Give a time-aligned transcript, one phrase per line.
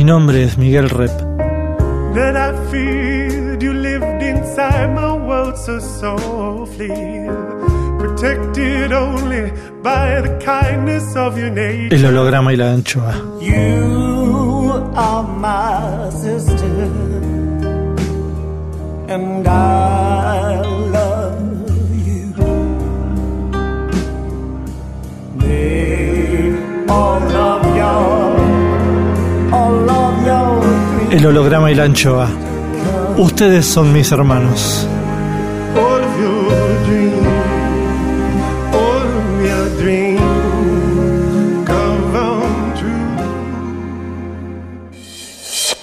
[0.00, 1.10] Mi nombre es Miguel Rep.
[2.14, 3.62] that I feared.
[3.62, 6.88] You lived inside my world so softly,
[7.98, 9.52] protected only
[9.82, 11.94] by the kindness of your nature.
[11.94, 13.14] El holograma y la anchoa.
[13.42, 16.88] You are my sister,
[19.06, 20.09] and I
[31.10, 32.30] El holograma y la anchoa.
[33.18, 34.86] Ustedes son mis hermanos.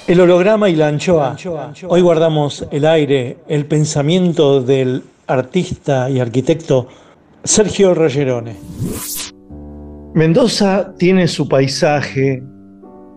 [0.08, 1.36] El holograma y la anchoa.
[1.90, 6.88] Hoy guardamos el aire, el pensamiento del artista y arquitecto
[7.44, 8.56] Sergio Rogerone.
[10.14, 12.42] Mendoza tiene su paisaje,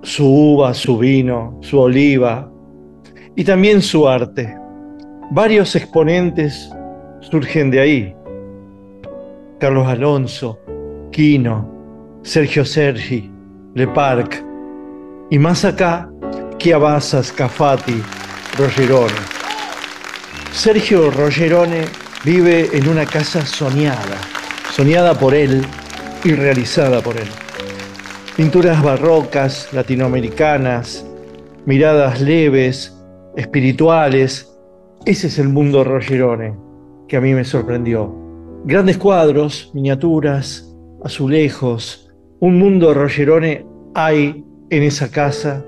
[0.03, 2.51] su uva, su vino, su oliva
[3.37, 4.57] y también su arte.
[5.31, 6.71] Varios exponentes
[7.21, 8.17] surgen de ahí.
[9.59, 10.59] Carlos Alonso,
[11.13, 11.69] Quino,
[12.23, 13.31] Sergio Sergi,
[13.75, 14.43] Le Parc
[15.31, 16.11] y más acá,
[16.59, 18.03] Chiavasa, Scafati,
[18.59, 19.13] Rogerone.
[20.53, 21.85] Sergio Rogerone
[22.25, 24.19] vive en una casa soñada,
[24.73, 25.65] soñada por él
[26.25, 27.29] y realizada por él.
[28.41, 31.07] Pinturas barrocas, latinoamericanas,
[31.67, 32.99] miradas leves,
[33.37, 34.51] espirituales.
[35.05, 36.57] Ese es el mundo Rogerone
[37.07, 38.11] que a mí me sorprendió.
[38.65, 40.75] Grandes cuadros, miniaturas,
[41.05, 45.63] azulejos, un mundo Rogerone hay en esa casa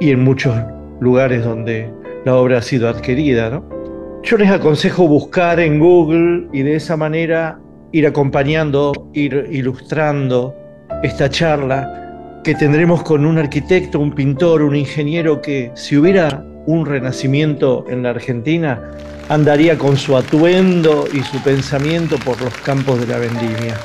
[0.00, 0.54] y en muchos
[1.00, 1.90] lugares donde
[2.26, 3.48] la obra ha sido adquirida.
[3.48, 3.66] ¿no?
[4.24, 7.58] Yo les aconsejo buscar en Google y de esa manera
[7.92, 10.54] ir acompañando, ir ilustrando
[11.04, 16.86] esta charla que tendremos con un arquitecto, un pintor, un ingeniero que si hubiera un
[16.86, 18.90] renacimiento en la Argentina,
[19.28, 23.76] andaría con su atuendo y su pensamiento por los campos de la vendimia.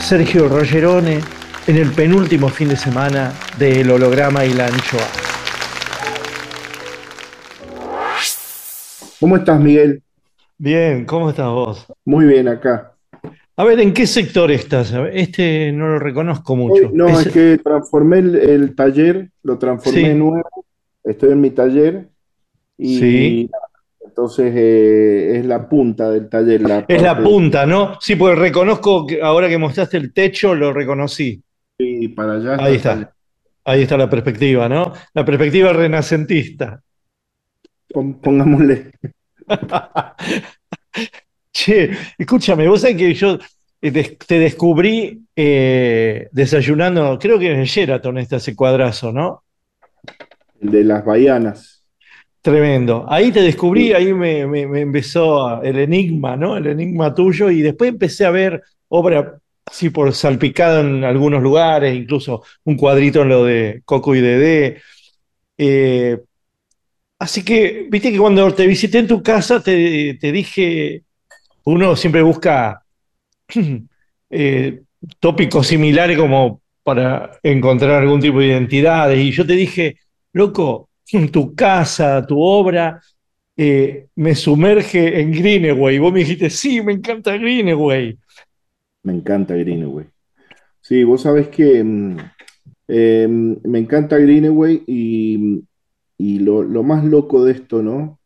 [0.00, 1.20] Sergio Rogerone
[1.66, 5.06] en el penúltimo fin de semana de El Holograma y la Anchoa.
[9.20, 10.02] ¿Cómo estás, Miguel?
[10.56, 11.86] Bien, ¿cómo estás vos?
[12.06, 12.94] Muy bien acá.
[13.60, 14.94] A ver, ¿en qué sector estás?
[15.12, 16.90] Este no lo reconozco mucho.
[16.94, 20.14] No, Es- es que transformé el, el taller, lo transformé Sí.
[20.14, 20.64] nuevo.
[21.02, 22.08] Estoy en mi taller
[22.76, 23.50] y Sí.
[24.04, 26.60] entonces eh, es la punta del taller.
[26.62, 27.98] La es la punta, ¿no?
[28.00, 31.42] Sí, porque reconozco que ahora que mostraste el techo, lo reconocí.
[31.78, 33.12] Y para allá Ahí está.
[33.64, 34.92] Ahí está la perspectiva, ¿no?
[35.14, 36.80] La perspectiva renacentista.
[37.92, 38.92] Pongámosle.
[41.58, 41.78] Che,
[42.22, 43.38] escúchame, vos sabés que yo
[43.80, 43.90] eh,
[44.28, 49.44] te descubrí eh, desayunando, creo que en el Sheraton está ese cuadrazo, ¿no?
[50.60, 51.84] el de las Bahianas.
[52.40, 53.04] Tremendo.
[53.08, 56.56] Ahí te descubrí, ahí me, me- me empezó el enigma, ¿no?
[56.56, 61.94] El enigma tuyo, y después empecé a ver obra así por salpicada en algunos lugares,
[61.94, 64.80] incluso un cuadrito en lo de Coco y Dedé.
[65.58, 66.18] Eh,
[67.18, 71.04] así que, viste que cuando te visité en tu casa, te, te dije,
[71.72, 72.82] uno siempre busca
[74.30, 74.82] eh,
[75.20, 79.96] tópicos similares como para encontrar algún tipo de identidades, y yo te dije,
[80.32, 80.88] loco,
[81.32, 83.00] tu casa, tu obra,
[83.56, 85.98] eh, me sumerge en Greenaway.
[85.98, 88.16] Vos me dijiste, sí, me encanta Greenaway.
[89.02, 90.06] Me encanta Greenaway.
[90.80, 92.16] Sí, vos sabés que mm,
[92.88, 95.64] eh, me encanta Greenaway y,
[96.16, 98.20] y lo, lo más loco de esto, ¿no?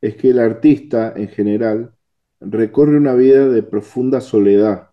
[0.00, 1.92] Es que el artista en general
[2.40, 4.90] recorre una vida de profunda soledad,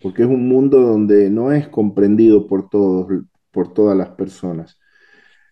[0.00, 3.08] porque es un mundo donde no es comprendido por todos,
[3.50, 4.78] por todas las personas.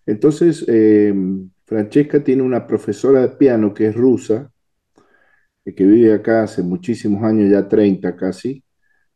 [0.06, 1.14] Entonces, eh,
[1.64, 4.52] Francesca tiene una profesora de piano que es rusa,
[5.64, 8.64] eh, que vive acá hace muchísimos años, ya 30 casi,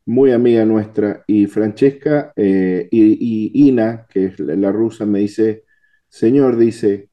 [0.06, 5.20] muy amiga nuestra, y Francesca eh, y, y, Ina, que es la, la rusa, me
[5.20, 5.64] dice,
[6.08, 7.10] Señor, dice,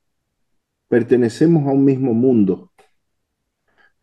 [0.89, 2.72] pertenecemos a un mismo mundo.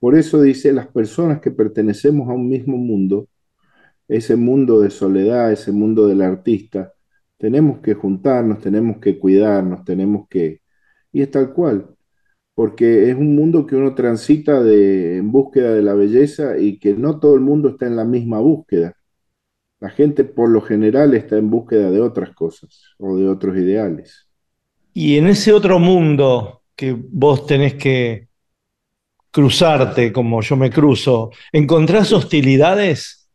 [0.01, 3.29] Por eso dice, las personas que pertenecemos a un mismo mundo,
[4.09, 6.93] ese mundo de soledad, ese mundo del artista,
[7.37, 10.63] tenemos que juntarnos, tenemos que cuidarnos, tenemos que...
[11.13, 11.95] Y es tal cual,
[12.55, 17.21] porque es un mundo que uno transita en búsqueda de la belleza y que no
[17.21, 18.95] todo el mundo está en la misma búsqueda.
[19.81, 24.29] La gente por lo general está en búsqueda de otras cosas o de otros ideales.
[24.93, 28.30] Y en ese otro mundo que vos tenés que
[29.31, 33.29] cruzarte como yo me cruzo, ¿encontrás hostilidades?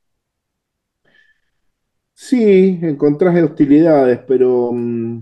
[2.14, 5.22] Sí, encontrás hostilidades, pero um,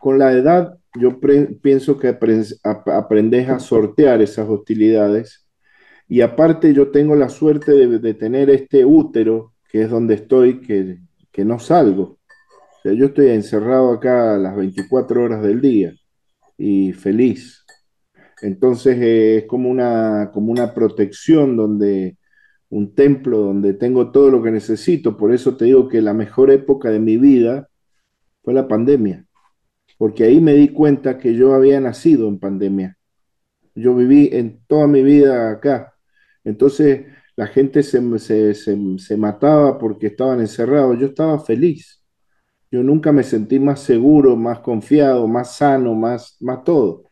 [0.00, 1.18] con la edad yo
[1.62, 5.46] pienso que aprendes a sortear esas hostilidades.
[6.08, 10.98] Y aparte yo tengo la suerte de, tener este útero, que es donde estoy, que,
[11.30, 12.18] que no salgo.
[12.82, 15.94] Yo estoy encerrado acá las 24 horas del día
[16.58, 17.59] y feliz.
[18.42, 22.16] Entonces eh, es como una, como una protección donde
[22.70, 25.16] un templo donde tengo todo lo que necesito.
[25.16, 27.68] Por eso te digo que la mejor época de mi vida
[28.42, 29.26] fue la pandemia
[30.00, 32.96] porque ahí me di cuenta que yo había nacido en pandemia.
[33.74, 35.92] Yo viví en toda mi vida acá.
[36.42, 37.04] Entonces
[37.36, 40.98] la gente se, se, se, se, mataba porque estaban encerrados.
[40.98, 42.02] Yo estaba feliz.
[42.70, 47.04] Yo nunca me sentí más seguro, más confiado, más sano, más, más todo.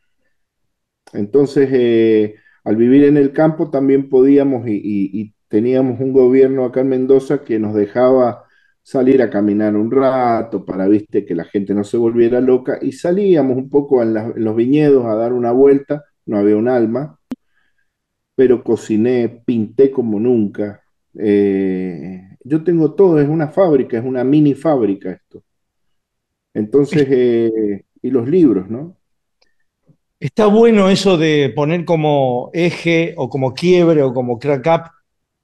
[1.13, 6.65] Entonces, eh, al vivir en el campo también podíamos y, y, y teníamos un gobierno
[6.65, 8.45] acá en Mendoza que nos dejaba
[8.83, 12.93] salir a caminar un rato para, viste, que la gente no se volviera loca, y
[12.93, 16.69] salíamos un poco en, la, en los viñedos a dar una vuelta, no había un
[16.69, 17.19] alma,
[18.35, 20.83] pero cociné, pinté como nunca.
[21.19, 25.43] Eh, yo tengo todo, es una fábrica, es una mini fábrica esto.
[26.55, 28.98] Entonces, eh, y los libros, ¿no?
[30.21, 34.91] Está bueno eso de poner como eje o como quiebre o como crack up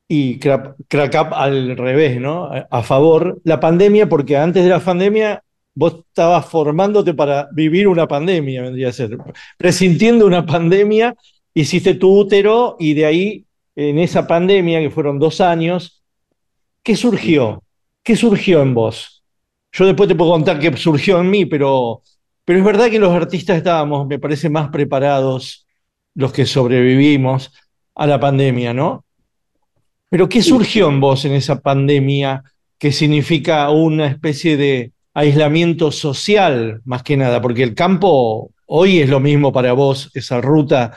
[0.09, 2.47] y crack, up al revés, ¿no?
[2.47, 3.41] A, a, favor.
[3.45, 5.43] La pandemia, porque antes de la pandemia
[5.75, 9.19] vos estabas formándote para vivir una pandemia, vendría a ser.
[9.59, 11.15] Presintiendo una pandemia,
[11.53, 16.03] hiciste tu útero y de ahí, en esa pandemia, que fueron dos años,
[16.83, 17.63] ¿qué surgió?
[18.03, 19.25] ¿Qué surgió en vos?
[19.73, 22.03] Yo después te puedo contar qué surgió en mí, pero,
[22.45, 25.67] pero es verdad que los artistas estábamos, me parece, más preparados,
[26.15, 27.53] los que sobrevivimos
[27.95, 29.05] a la pandemia, ¿no?
[30.09, 32.43] Pero ¿qué surgió en vos en esa pandemia
[32.79, 37.41] que significa una especie de aislamiento social, más que nada?
[37.41, 40.97] Porque el campo hoy es lo mismo para vos, esa ruta,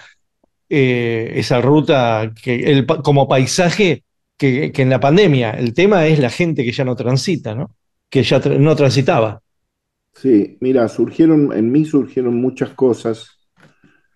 [0.70, 4.04] eh, esa ruta que el, como paisaje
[4.38, 5.52] que, que, en la pandemia.
[5.52, 7.72] El tema es la gente que ya no transita, ¿no?
[8.10, 9.42] Que ya tra no transitaba.
[10.22, 13.38] Sí, mira, surgieron, en mí surgieron muchas cosas.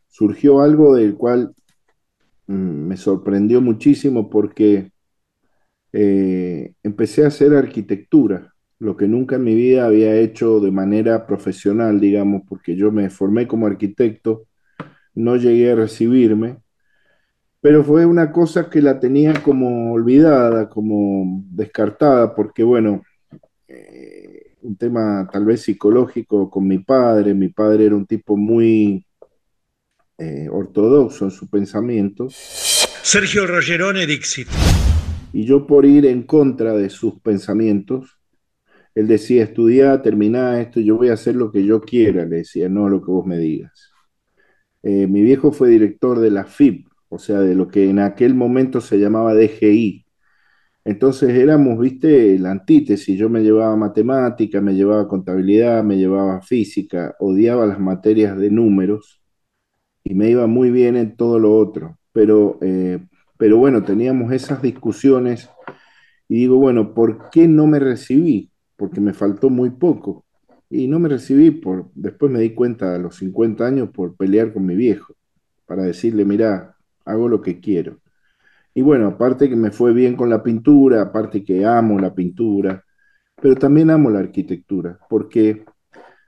[0.08, 1.54] Surgió algo del cual
[2.48, 4.92] me sorprendió muchísimo porque
[5.94, 11.26] eh, empecé a hacer arquitectura, lo que nunca en mi vida había hecho de manera
[11.28, 14.48] profesional, digamos, porque yo me formé como arquitecto,
[15.16, 16.60] no llegué a recibirme,
[17.62, 23.04] pero fue una cosa que la tenía como olvidada, como descartada, porque bueno,
[23.68, 24.11] eh,
[24.62, 29.06] un tema tal vez psicológico con mi padre, mi padre era un tipo muy
[30.18, 32.28] eh, ortodoxo en su pensamiento.
[32.30, 34.48] Sergio Rogerone Dixit.
[35.34, 38.20] Y yo por ir en contra de sus pensamientos,
[38.94, 42.68] él decía, estudiar, terminar esto, yo voy a hacer lo que yo quiera, le decía,
[42.68, 43.92] no lo que vos me digas.
[44.84, 48.36] Eh, mi viejo fue director de la FIP, o sea, de lo que en aquel
[48.36, 50.06] momento se llamaba DGI.
[50.84, 53.18] Entonces éramos, viste, la antítesis.
[53.18, 59.22] Yo me llevaba matemática, me llevaba contabilidad, me llevaba física, odiaba las materias de números
[60.04, 61.98] y me iba muy bien en todo lo otro.
[62.14, 63.00] Pero, eh,
[63.38, 65.50] pero bueno, teníamos esas discusiones
[66.28, 68.52] y digo, bueno, ¿por qué no me recibí?
[68.78, 70.26] Porque me faltó muy poco.
[70.70, 74.54] Y no me recibí, por, después me di cuenta a los 50 años por pelear
[74.54, 75.16] con mi viejo,
[75.66, 78.01] para decirle, mira, hago lo que quiero.
[78.74, 82.84] Y bueno, aparte que me fue bien con la pintura, aparte que amo la pintura,
[83.42, 85.66] pero también amo la arquitectura, porque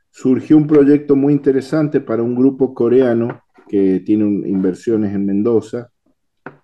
[0.10, 5.90] surgió un proyecto muy interesante para un grupo coreano que tiene inversiones en Mendoza,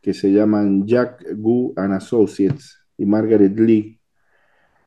[0.02, 4.00] que se llaman Jack Gu and Associates y Margaret Lee.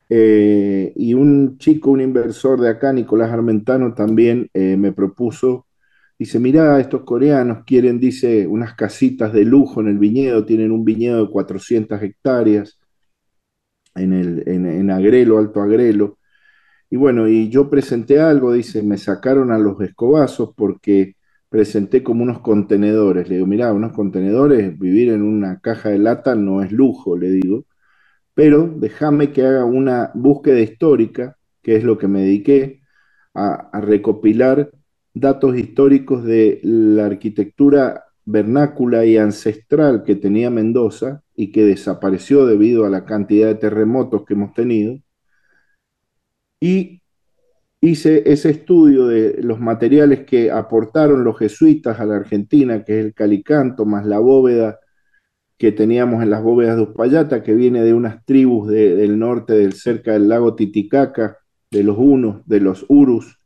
[0.09, 5.67] Eh, y un chico, un inversor de acá, Nicolás Armentano, también eh, me propuso,
[6.23, 10.85] dice, mira, estos coreanos quieren, dice, unas casitas de lujo en el viñedo, tienen un
[10.85, 12.79] viñedo de 400 hectáreas
[13.95, 16.19] en, el, en, en Agrelo, Alto Agrelo.
[16.91, 21.17] Y bueno, y yo presenté algo, dice, me sacaron a los escobazos porque
[21.49, 23.29] presenté como unos contenedores.
[23.29, 27.31] Le digo, mira, unos contenedores, vivir en una caja de lata no es lujo, le
[27.31, 27.65] digo
[28.35, 32.83] pero déjame que haga una búsqueda histórica, que es lo que me dediqué,
[33.35, 34.71] a, recopilar
[35.15, 42.85] datos históricos de la arquitectura vernácula y ancestral que tenía Mendoza y que desapareció debido
[42.85, 44.99] a la cantidad de terremotos que hemos tenido.
[46.61, 47.03] Y
[47.81, 53.07] hice ese estudio de los materiales que aportaron los jesuitas a la Argentina, que es
[53.07, 54.79] el calicanto, más la bóveda
[55.59, 59.75] que teníamos en las bóvedas de Uspallata, que viene de unas tribus del norte, del,
[59.75, 61.39] cerca del lago Titicaca,
[61.71, 63.42] de los unos, de los urus.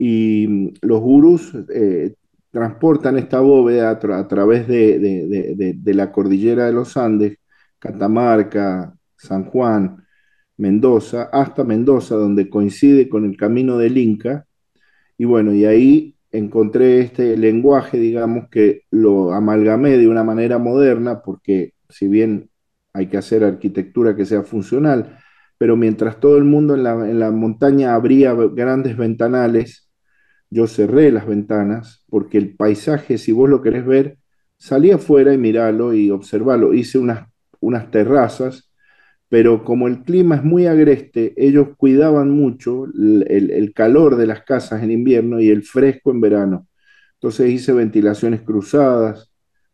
[0.00, 2.14] Y mm, los urus eh,
[2.50, 7.38] transportan esta bóveda a, través de, de, la cordillera de los Andes,
[7.78, 10.04] Catamarca, San Juan,
[10.56, 14.46] Mendoza, hasta Mendoza, donde coincide con el camino del Inca.
[15.18, 21.22] Y bueno, y ahí encontré este lenguaje, digamos, que lo amalgamé de una manera moderna,
[21.22, 22.50] porque si bien
[22.92, 25.18] hay que hacer arquitectura que sea funcional,
[25.58, 26.84] pero mientras todo el mundo en
[27.20, 29.89] la, montaña abría grandes ventanales,
[30.50, 34.18] yo cerré las ventanas, porque el paisaje, si vos lo querés ver,
[34.58, 36.74] salí afuera y miralo y observalo.
[36.74, 37.28] Hice unas,
[37.60, 38.70] unas terrazas
[39.30, 44.82] pero como el clima es muy agreste, ellos cuidaban mucho el, calor de las casas
[44.82, 46.66] en invierno y el fresco en verano.
[47.14, 49.32] Entonces hice ventilaciones cruzadas,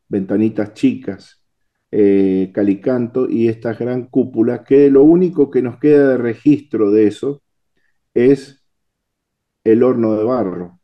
[0.09, 1.43] ventanitas chicas,
[1.91, 7.07] eh, calicanto y esta gran cúpula, que lo único que nos queda de registro de
[7.07, 7.43] eso
[8.15, 8.56] es
[9.73, 10.81] el horno de barro.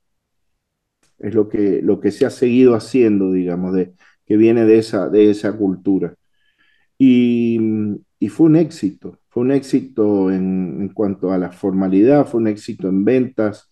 [1.19, 3.95] Es lo que, lo que se ha seguido haciendo, digamos, de,
[4.27, 6.15] que viene de esa, de esa cultura.
[6.99, 7.59] Y,
[8.19, 12.89] y fue un éxito, fue un éxito en, cuanto a la formalidad, fue un éxito
[12.89, 13.71] en ventas.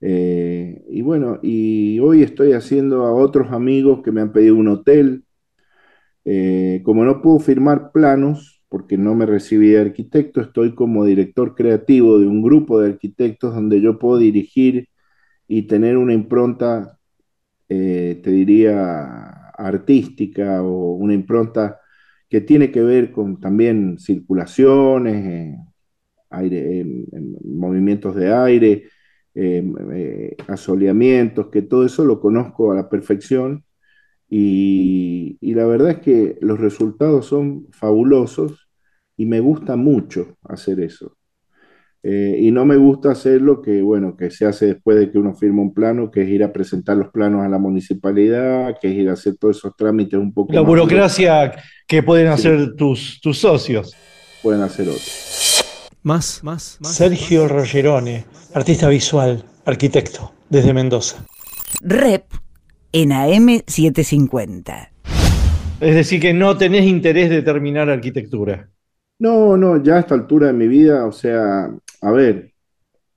[0.00, 4.68] Eh, y bueno, y hoy estoy haciendo a otros amigos que me han pedido un
[4.68, 5.24] hotel.
[6.24, 11.54] Eh, como no puedo firmar planos, porque no me recibí de arquitecto, estoy como director
[11.54, 14.88] creativo de un grupo de arquitectos donde yo puedo dirigir
[15.46, 16.98] y tener una impronta,
[17.68, 21.80] eh, te diría, artística o una impronta
[22.30, 25.56] que tiene que ver con también circulaciones, eh,
[26.30, 26.86] aire,
[27.44, 28.84] movimientos de aire,
[29.34, 33.64] eh, asoleamientos, que todo eso lo conozco a la perfección
[34.34, 38.66] y, la verdad es que los resultados son fabulosos
[39.14, 41.18] y me gusta mucho hacer eso.
[42.02, 45.18] Eh, y no me gusta hacer lo que, bueno, que se hace después de que
[45.18, 48.88] uno firma un plano, que es ir a presentar los planos a la municipalidad, que
[48.88, 50.54] es ir a hacer todos esos trámites un poco.
[50.54, 51.52] La burocracia
[51.86, 53.94] que pueden hacer tus, tus socios.
[54.42, 55.62] Pueden hacer otros.
[56.02, 56.94] Más, más, más.
[56.94, 58.24] Sergio Rogerone,
[58.54, 61.24] artista visual, arquitecto, desde Mendoza.
[61.82, 62.24] Rep
[62.92, 64.90] en AM750.
[65.80, 68.70] Es decir, que no tenés interés de terminar arquitectura.
[69.18, 72.52] No, no, ya a esta altura de mi vida, o sea, a ver,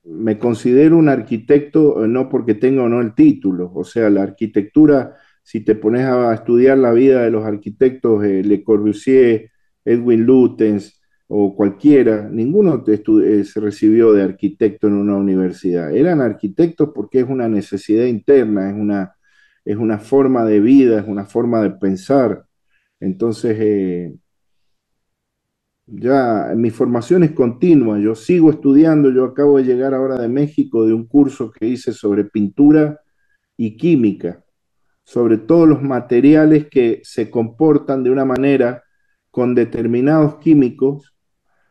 [0.04, 4.24] me considero un arquitecto eh, no porque tenga o no el título, o sea, la
[4.24, 9.52] arquitectura, si te pones a estudiar la vida de los arquitectos, eh, Le Corbusier,
[9.84, 15.96] Edwin Lutens o cualquiera, ninguno eh, se recibió de arquitecto en una universidad.
[15.96, 19.15] Eran arquitectos porque es una necesidad interna, es una,
[19.66, 22.46] es una forma de vida, es una forma de pensar.
[23.00, 24.14] Entonces,
[25.88, 30.86] ya mi formación es continua, yo sigo estudiando, yo acabo de llegar ahora de México
[30.86, 33.02] de un curso que hice sobre pintura
[33.58, 34.44] y química,
[35.04, 38.84] sobre todos los materiales que se comportan de una manera
[39.32, 41.16] con determinados químicos,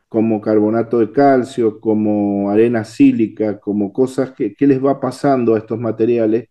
[0.08, 5.80] como carbonato de calcio, como arena sílica, como cosas que, les va pasando a estos
[5.80, 6.50] materiales,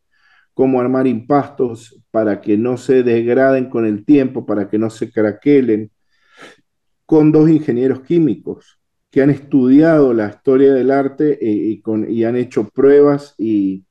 [0.54, 5.12] cómo armar impastos para que no se degraden con el tiempo, para que no se
[5.12, 5.92] craquelen,
[7.06, 8.80] con dos ingenieros químicos
[9.12, 13.84] que han estudiado la historia del arte eh, y, han hecho pruebas y,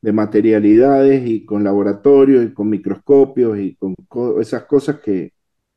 [0.00, 3.94] de materialidades y con laboratorios y con microscopios y con
[4.40, 5.32] esas cosas que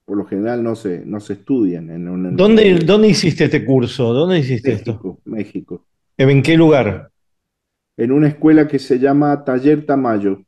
[0.06, 1.90] por lo general no se, no se estudian.
[1.90, 4.14] En ¿Dónde, ¿Dónde hiciste este curso?
[4.14, 5.20] ¿Dónde hiciste esto?
[5.26, 5.86] México.
[6.18, 7.10] ¿En qué lugar?
[7.98, 10.42] En una escuela que se llama Taller Tamayo.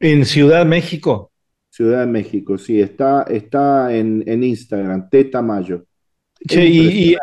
[0.00, 1.32] ¿En Ciudad México?
[1.74, 5.84] Ciudad de México, sí, está, está en, Instagram, Teta Mayo.
[6.38, 7.16] y,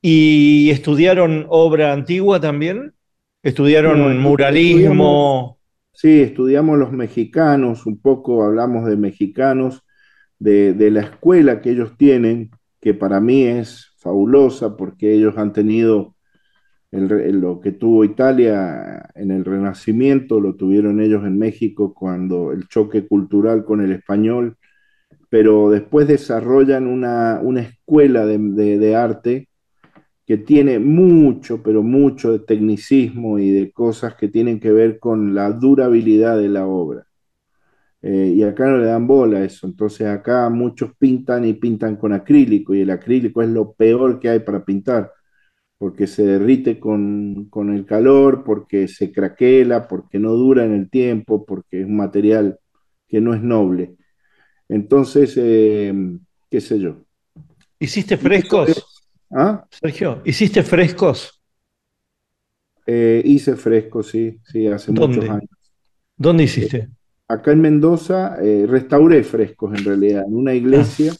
[0.00, 2.94] ¿Y estudiaron obra antigua también?
[3.42, 5.58] ¿Estudiaron No, muralismo?
[5.92, 9.82] Sí, estudiamos los mexicanos, un poco hablamos de mexicanos,
[10.38, 15.52] de, de la escuela que ellos tienen, que para mí es fabulosa porque ellos han
[15.52, 16.13] tenido
[17.00, 23.06] lo que tuvo Italia en el Renacimiento, lo tuvieron ellos en México cuando el choque
[23.06, 24.56] cultural con el español,
[25.30, 29.48] pero después desarrollan una, una escuela de, de- de arte
[30.26, 35.34] que tiene mucho, pero mucho de tecnicismo y de cosas que tienen que ver con
[35.34, 37.06] la durabilidad de la obra.
[38.02, 39.66] Eh, y acá no le dan bola a eso.
[39.66, 44.28] Entonces acá muchos pintan y pintan con acrílico y el acrílico es lo peor que
[44.28, 45.10] hay para pintar
[45.84, 50.88] porque se derrite con, con el calor, porque se craquela, porque no dura en el
[50.88, 52.58] tiempo, porque es un material
[53.06, 53.94] que no es noble.
[54.66, 55.92] Entonces, eh,
[56.50, 57.04] qué sé yo.
[57.78, 58.84] ¿Hiciste frescos, es-
[59.30, 59.66] ¿Ah?
[59.70, 60.22] Sergio?
[60.24, 61.38] ¿Hiciste frescos?
[62.86, 65.18] Eh, hice fresco, sí, sí, hace ¿Dónde?
[65.18, 65.50] muchos años.
[66.16, 66.88] ¿Dónde hiciste?
[67.28, 71.12] Acá en Mendoza eh, restauré frescos en realidad, en una iglesia.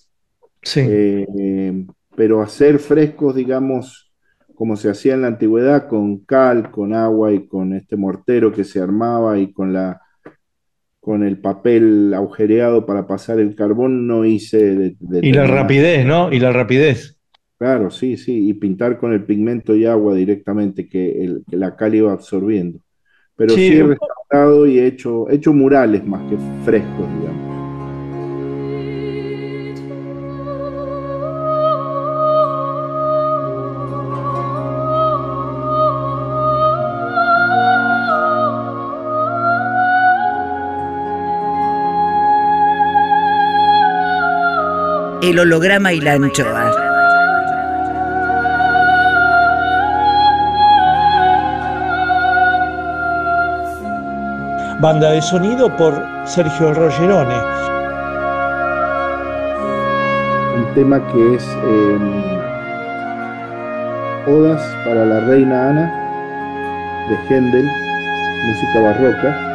[0.62, 0.80] Sí.
[0.80, 4.13] Eh, eh, pero hacer frescos, digamos,
[4.54, 8.64] como se hacía en la antigüedad, con cal, con agua y con este mortero que
[8.64, 10.00] se armaba y con la,
[11.00, 16.06] con el papel agujereado para pasar el carbón, no hice de, de Y la rapidez,
[16.06, 16.32] ¿no?
[16.32, 17.18] Y la rapidez.
[17.58, 21.76] Claro, sí, sí, y pintar con el pigmento y agua directamente que, el, que la
[21.76, 22.80] cal iba absorbiendo.
[23.36, 27.43] Pero Sí, sí he restaurado y he hecho, he hecho murales más que frescos, digamos.
[45.24, 46.70] El holograma y la anchoa.
[54.80, 55.94] Banda de sonido por
[56.26, 57.34] Sergio Rogerone.
[60.56, 61.98] un tema que es eh,
[64.26, 65.86] Odas para la Reina Ana
[67.08, 69.53] de Händel, música barroca.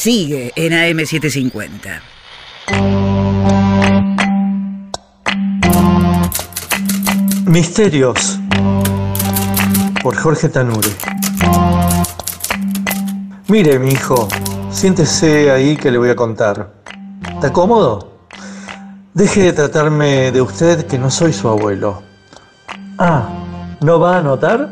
[0.00, 2.00] Sigue en AM750.
[7.44, 8.38] Misterios
[10.02, 10.88] por Jorge Tanure.
[13.48, 14.26] Mire, mi hijo,
[14.70, 16.72] siéntese ahí que le voy a contar.
[17.34, 18.22] ¿Está cómodo?
[19.12, 22.02] Deje de tratarme de usted que no soy su abuelo.
[22.96, 23.28] Ah,
[23.82, 24.70] ¿no va a notar?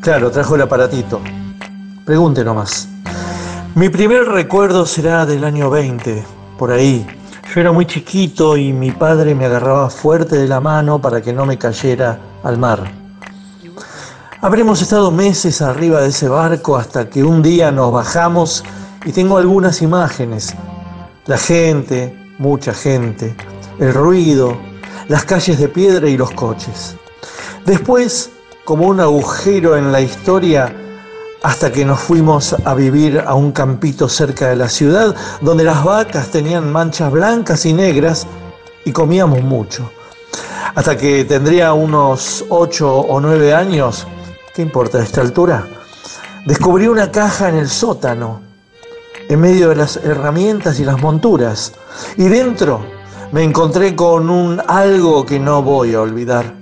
[0.00, 1.20] Claro, trajo el aparatito.
[2.06, 2.91] Pregunte nomás.
[3.74, 6.22] Mi primer recuerdo será del año 20,
[6.58, 7.06] por ahí.
[7.54, 11.32] Yo era muy chiquito y mi padre me agarraba fuerte de la mano para que
[11.32, 12.92] no me cayera al mar.
[14.42, 18.62] Habremos estado meses arriba de ese barco hasta que un día nos bajamos
[19.06, 20.54] y tengo algunas imágenes.
[21.24, 23.34] La gente, mucha gente,
[23.78, 24.54] el ruido,
[25.08, 26.94] las calles de piedra y los coches.
[27.64, 28.32] Después,
[28.66, 30.76] como un agujero en la historia,
[31.42, 35.84] hasta que nos fuimos a vivir a un campito cerca de la ciudad, donde las
[35.84, 38.26] vacas tenían manchas blancas y negras
[38.84, 39.90] y comíamos mucho.
[40.74, 44.06] Hasta que tendría unos ocho o nueve años,
[44.54, 45.66] ¿qué importa a esta altura?
[46.46, 48.40] Descubrí una caja en el sótano,
[49.28, 51.72] en medio de las herramientas y las monturas,
[52.16, 52.84] y dentro
[53.32, 56.54] me encontré con un algo que no voy a olvidar.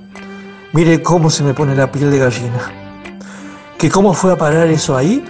[0.73, 2.80] Mire cómo se me pone la piel de gallina.
[3.81, 5.25] ¿Que cómo fue a parar eso ahí?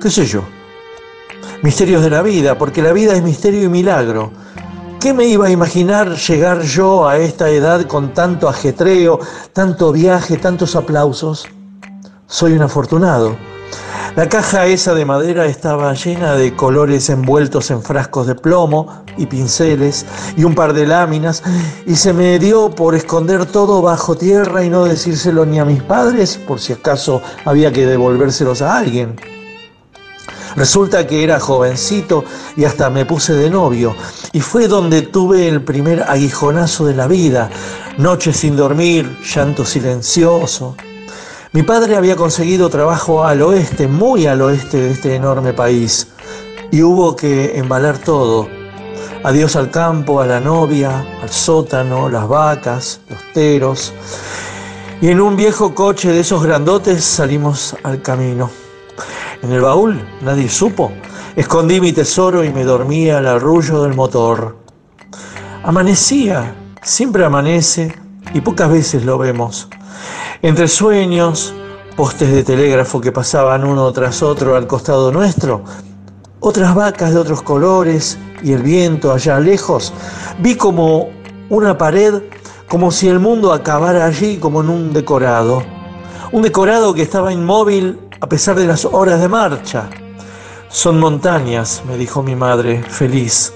[0.00, 0.42] ¿Qué sé yo?
[1.64, 4.30] Misterios de la vida, porque la vida es misterio y milagro.
[5.00, 9.18] ¿Qué me iba a imaginar llegar yo a esta edad con tanto ajetreo,
[9.52, 11.48] tanto viaje, tantos aplausos?
[12.28, 13.36] Soy un afortunado.
[14.16, 19.26] La caja esa de madera estaba llena de colores envueltos en frascos de plomo y
[19.26, 20.06] pinceles
[20.38, 21.42] y un par de láminas
[21.86, 25.82] y se me dio por esconder todo bajo tierra y no decírselo ni a mis
[25.82, 29.16] padres por si acaso había que devolvérselos a alguien.
[30.56, 32.24] Resulta que era jovencito
[32.56, 33.94] y hasta me puse de novio
[34.32, 37.50] y fue donde tuve el primer aguijonazo de la vida,
[37.98, 40.74] noches sin dormir, llanto silencioso,
[41.56, 46.06] mi padre había conseguido trabajo al oeste, muy al oeste de este enorme país,
[46.70, 48.46] y hubo que embalar todo.
[49.24, 53.94] Adiós al campo, a la novia, al sótano, las vacas, los teros.
[55.00, 58.50] Y en un viejo coche de esos grandotes salimos al camino.
[59.42, 60.92] En el baúl nadie supo.
[61.36, 64.58] Escondí mi tesoro y me dormía al arrullo del motor.
[65.62, 67.96] Amanecía, siempre amanece
[68.34, 69.70] y pocas veces lo vemos.
[70.42, 71.54] Entre sueños,
[71.96, 75.64] postes de telégrafo que pasaban uno tras otro al costado nuestro,
[76.40, 79.94] otras vacas de otros colores y el viento allá lejos,
[80.38, 81.08] vi como
[81.48, 82.22] una pared,
[82.68, 85.62] como si el mundo acabara allí como en un decorado.
[86.32, 89.88] Un decorado que estaba inmóvil a pesar de las horas de marcha.
[90.68, 93.54] Son montañas, me dijo mi madre, feliz.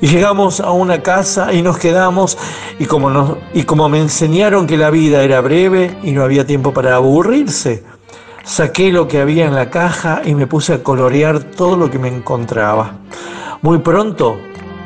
[0.00, 2.38] Y llegamos a una casa y nos quedamos
[2.78, 6.72] y como, y como me enseñaron que la vida era breve y no había tiempo
[6.72, 7.84] para aburrirse,
[8.44, 11.98] saqué lo que había en la caja y me puse a colorear todo lo que
[11.98, 12.98] me encontraba.
[13.62, 14.38] Muy pronto,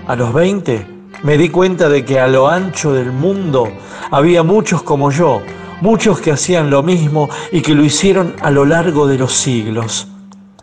[0.07, 0.87] a los 20,
[1.22, 3.68] me di cuenta de que a lo ancho del mundo
[4.11, 5.42] había muchos como yo,
[5.81, 10.12] muchos que hacían lo mismo y que lo hicieron a lo largo de los siglos.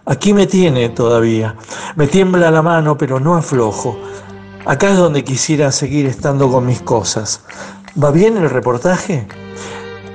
[0.09, 1.55] Aquí me tiene todavía.
[1.95, 3.95] Me tiembla la mano, pero no aflojo.
[4.65, 7.43] Acá es donde quisiera seguir estando con mis cosas.
[8.03, 9.27] ¿Va bien el reportaje?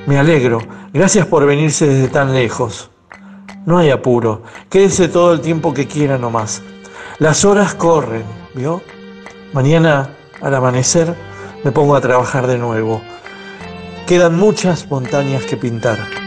[0.08, 0.58] Me alegro.
[0.92, 2.90] Gracias por venirse desde tan lejos.
[3.66, 4.42] No hay apuro.
[4.68, 6.60] Quédese todo el tiempo que quiera nomás.
[7.20, 8.82] Las horas corren, ¿vio?
[9.52, 10.10] Mañana,
[10.42, 11.14] al amanecer,
[11.62, 13.00] me pongo a trabajar de nuevo.
[14.08, 16.23] Quedan muchas montañas que pintar.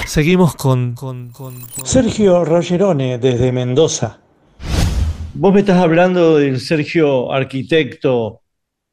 [0.08, 4.22] Seguimos con, con, con Sergio Rogerone desde Mendoza.
[5.36, 8.41] Vos me estás hablando del Sergio arquitecto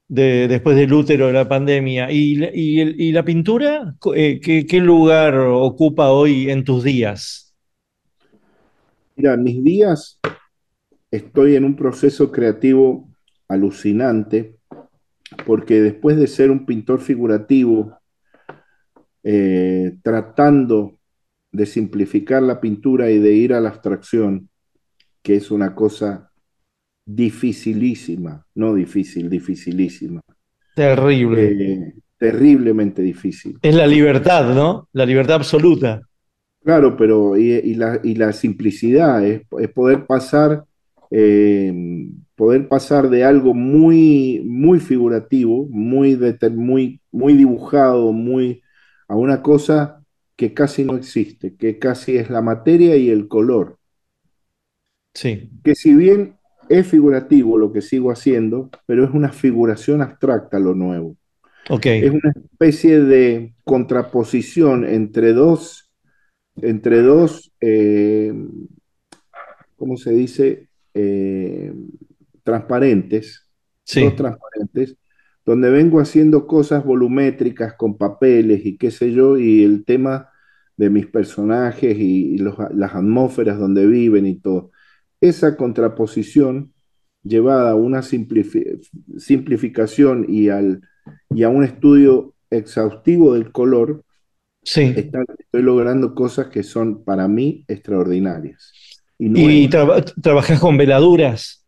[0.09, 2.11] de, después del útero de la pandemia.
[2.11, 3.95] ¿Y, y, la pintura?
[4.15, 7.55] Eh, ¿qué, ¿Qué lugar ocupa hoy en tus días?
[9.17, 10.19] Mira, mis días
[11.11, 13.09] estoy en un proceso creativo
[13.49, 14.57] alucinante,
[15.45, 17.99] porque después de ser un pintor figurativo,
[19.23, 20.99] eh, tratando
[21.51, 24.49] de simplificar la pintura y de ir a la abstracción,
[25.23, 26.28] que es una cosa
[27.09, 30.21] dificilísima, no difícil, dificilísima.
[30.75, 31.57] Terrible.
[31.59, 33.59] eh, terriblemente difícil.
[33.63, 34.89] Es la libertad, ¿no?
[34.93, 36.03] La libertad absoluta.
[36.63, 40.65] Claro, pero y, y la, y la simplicidad es, es poder pasar,
[41.11, 41.73] eh,
[42.35, 46.19] poder pasar de algo muy, muy figurativo, muy,
[46.53, 48.63] muy, muy dibujado, muy,
[49.09, 50.05] a una cosa
[50.37, 53.79] que casi no existe, que casi es la materia y el color.
[55.15, 55.51] Sí.
[55.63, 56.38] que si bien
[56.69, 61.17] es figurativo lo que sigo haciendo, pero es una figuración abstracta lo nuevo.
[61.71, 61.87] Ok.
[61.87, 65.91] Es una especie de contraposición entre dos,
[66.63, 68.33] entre dos, eh,
[69.77, 70.69] ¿cómo se dice?
[70.95, 71.73] Eh,
[72.43, 73.47] transparentes,
[73.85, 74.03] Sí.
[74.03, 74.97] dos transparentes,
[75.45, 80.29] donde vengo haciendo cosas volumétricas con papeles y qué sé yo, y el tema
[80.77, 84.71] de mis personajes y, y los- las atmósferas donde viven y todo.
[85.21, 86.73] Esa contraposición
[87.23, 88.81] llevada a una simplifi-
[89.19, 90.81] simplificación y, al,
[91.31, 94.05] y a un estudio exhaustivo del color,
[94.63, 94.93] Sí.
[94.97, 98.73] está- estoy logrando cosas que son para mí extraordinarias.
[99.19, 101.65] Y traba- trabajas con veladuras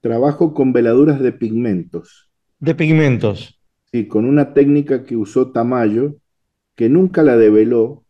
[0.00, 2.30] Trabajo con veladuras de pigmentos.
[2.60, 3.58] de pigmentos.
[3.90, 6.16] Sí, con una técnica que usó Tamayo,
[6.76, 8.04] que nunca la develó,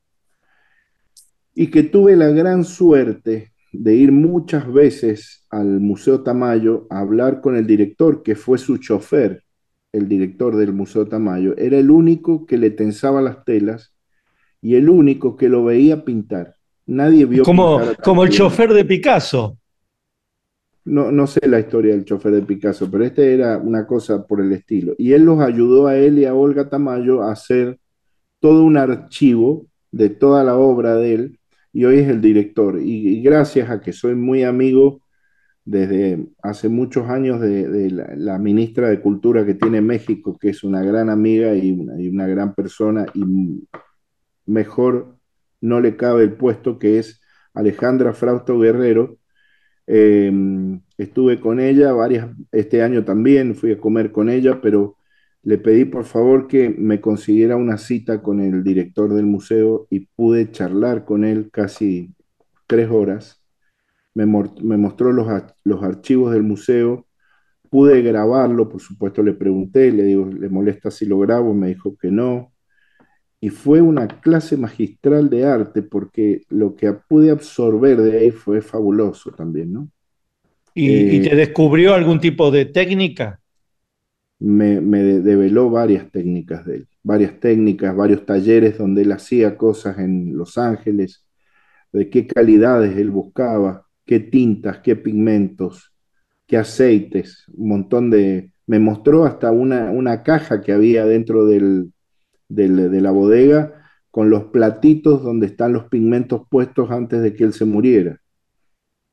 [1.54, 7.40] y que tuve la gran suerte de ir muchas veces al Museo Tamayo a hablar
[7.40, 9.44] con el director, que fue su chofer,
[9.92, 11.56] el director del Museo Tamayo.
[11.56, 13.94] Era el único que le tensaba las telas
[14.60, 16.56] y el único que lo veía pintar.
[16.86, 19.56] Nadie vio Como, como el chofer de Picasso.
[20.84, 24.40] No, no sé la historia del chofer de Picasso, pero este era una cosa por
[24.40, 24.94] el estilo.
[24.98, 27.78] Y él los ayudó a él y a Olga Tamayo a hacer
[28.40, 31.37] todo un archivo de toda la obra de él,
[31.78, 32.80] y hoy es el director.
[32.82, 35.00] Y, gracias a que soy muy amigo
[35.64, 40.82] desde hace muchos años de, la ministra de Cultura que tiene México, que es una
[40.82, 43.64] gran amiga y una, y una gran persona, y
[44.44, 45.18] mejor
[45.60, 47.20] no le cabe el puesto que es
[47.54, 49.16] Alejandra Frausto Guerrero.
[49.86, 50.32] Eh,
[50.96, 54.96] estuve con ella varias, este año también fui a comer con ella, pero
[55.42, 60.00] le pedí por favor que me consiguiera una cita con el director del museo y
[60.06, 62.14] pude charlar con él casi
[62.66, 63.42] tres horas.
[64.14, 67.06] Me, mo- me mostró los, ar- los archivos del museo,
[67.70, 71.54] pude grabarlo, por supuesto le pregunté, le digo, ¿le molesta si lo grabo?
[71.54, 72.52] Me dijo que no.
[73.40, 78.62] Y fue una clase magistral de arte porque lo que pude absorber de ahí fue
[78.62, 79.90] fabuloso también, ¿no?
[80.74, 83.40] ¿Y, Eh, y te descubrió algún tipo de técnica?
[84.38, 89.56] Me, me de- develó varias técnicas de él, varias técnicas, varios talleres donde él hacía
[89.56, 91.24] cosas en Los Ángeles,
[91.92, 95.92] de qué calidades él buscaba, qué tintas, qué pigmentos,
[96.46, 98.52] qué aceites, un montón de...
[98.66, 101.46] Me mostró hasta una, una caja que había dentro
[102.48, 103.74] del- de la bodega
[104.10, 108.20] con los platitos donde están los pigmentos puestos antes de que él se muriera.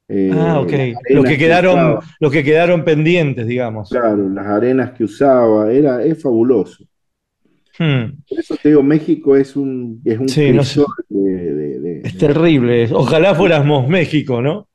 [0.08, 0.72] Eh, Ah, ok.
[0.72, 3.89] las Los que quedaron, los que quedaron pendientes, digamos.
[3.89, 6.84] Claro, las arenas que usaba, era, es fabuloso.
[7.78, 8.22] Hmm.
[8.30, 10.82] Por eso te digo, México es un, es un Sí, no sé.
[11.10, 11.20] de,
[11.54, 12.88] de- de- Es terrible.
[12.94, 14.68] Ojalá fuéramos México, ¿no?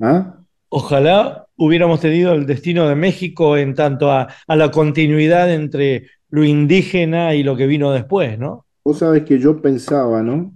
[0.00, 0.38] ¿Ah?
[0.68, 6.44] Ojalá hubiéramos tenido el destino de México en tanto a, a la continuidad entre lo
[6.44, 8.66] indígena y lo que vino después, ¿no?
[8.84, 10.55] Vos sabés que yo pensaba, ¿no?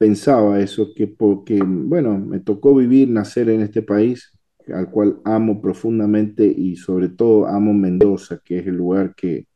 [0.00, 4.32] Pensaba eso, que porque, bueno, me tocó vivir, nacer en este país,
[4.74, 9.46] al cual amo profundamente y sobre todo amo Mendoza, que es el lugar que,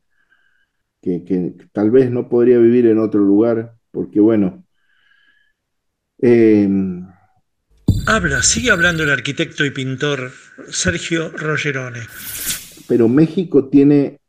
[1.01, 4.67] que, que tal vez no podría vivir en otro lugar, porque bueno,
[6.21, 6.69] eh,
[8.07, 10.31] Habla, sigue hablando el arquitecto y pintor
[10.69, 12.01] Sergio Rogerone.
[12.87, 14.21] pero México tiene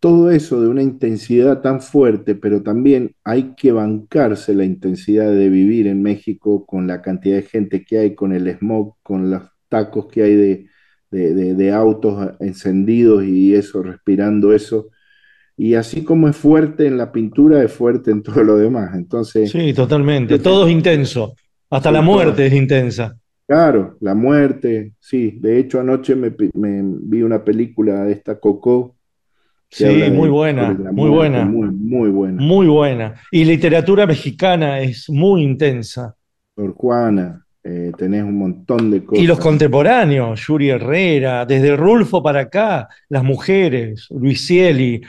[0.00, 5.48] todo eso de una intensidad tan fuerte, pero también hay que bancarse la intensidad de
[5.48, 9.42] vivir en México con la cantidad de gente que hay, con el smog, con los
[9.68, 10.66] tacos que hay de,
[11.10, 14.90] de, de- de autos encendidos y eso, respirando eso.
[15.56, 18.94] Y así como es fuerte en la pintura, es fuerte en todo lo demás.
[18.96, 20.38] Entonces, Sí, totalmente.
[20.40, 21.34] Todo es intenso.
[21.70, 23.16] Hasta la muerte es intensa.
[23.46, 25.38] claro, la muerte, sí.
[25.40, 28.93] De hecho, anoche me, me vi una película de esta Coco.
[29.74, 31.44] Sí, muy buena, muy buena.
[31.44, 32.40] Muy, muy buena.
[32.40, 33.14] Muy buena.
[33.32, 36.14] Y literatura mexicana es muy intensa.
[36.54, 39.24] Sor Juana, eh, tenés un montón de cosas.
[39.24, 45.00] Y los contemporáneos, Yuri Herrera, desde Rulfo para acá, las mujeres, Luis Cieli,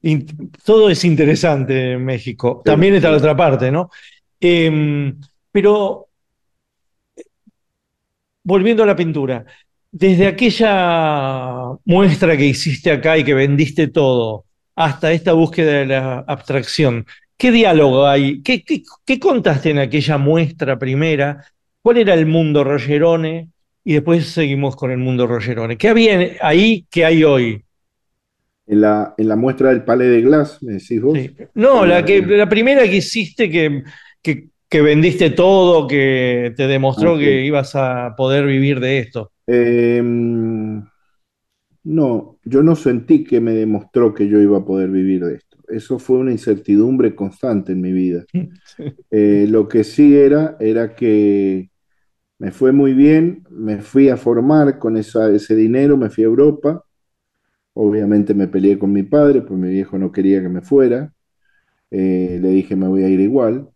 [0.00, 0.26] in-
[0.64, 2.62] todo es interesante en México.
[2.64, 3.12] Sí, También está sí.
[3.12, 3.90] la otra parte, ¿no?
[4.40, 5.20] Em,
[5.52, 6.08] pero
[8.42, 9.44] volviendo a la pintura,
[9.94, 16.24] desde aquella muestra que hiciste acá y que vendiste todo, hasta esta búsqueda de la
[16.26, 18.42] abstracción, ¿qué diálogo hay?
[18.42, 21.44] ¿Qué, qué, qué contaste en aquella muestra primera?
[21.80, 23.50] ¿Cuál era el mundo Rogerone?
[23.84, 25.78] Y después seguimos con el mundo Rogerone.
[25.78, 27.64] ¿Qué había ahí que hay hoy?
[28.66, 31.16] En la, en la muestra del Palais de Glass, me decís vos.
[31.16, 31.36] Sí.
[31.54, 33.84] No, la, que, la primera que hiciste que,
[34.20, 37.18] que, que vendiste todo, que te demostró Ok.
[37.18, 39.32] que ibas a poder vivir de esto.
[39.46, 40.00] Eh,
[41.84, 45.58] no, yo no sentí que me demostró que yo iba a poder vivir de esto.
[45.68, 48.24] Eso fue una incertidumbre constante en mi vida.
[49.10, 51.70] Eh, lo que sí era, era que
[52.38, 56.28] me fue muy bien, me fui a formar con esa- ese dinero, me fui a
[56.28, 56.84] Europa.
[57.74, 61.12] Obviamente me peleé con mi padre, pues mi viejo no quería que me fuera.
[61.90, 63.70] Eh, le dije, me voy a ir igual.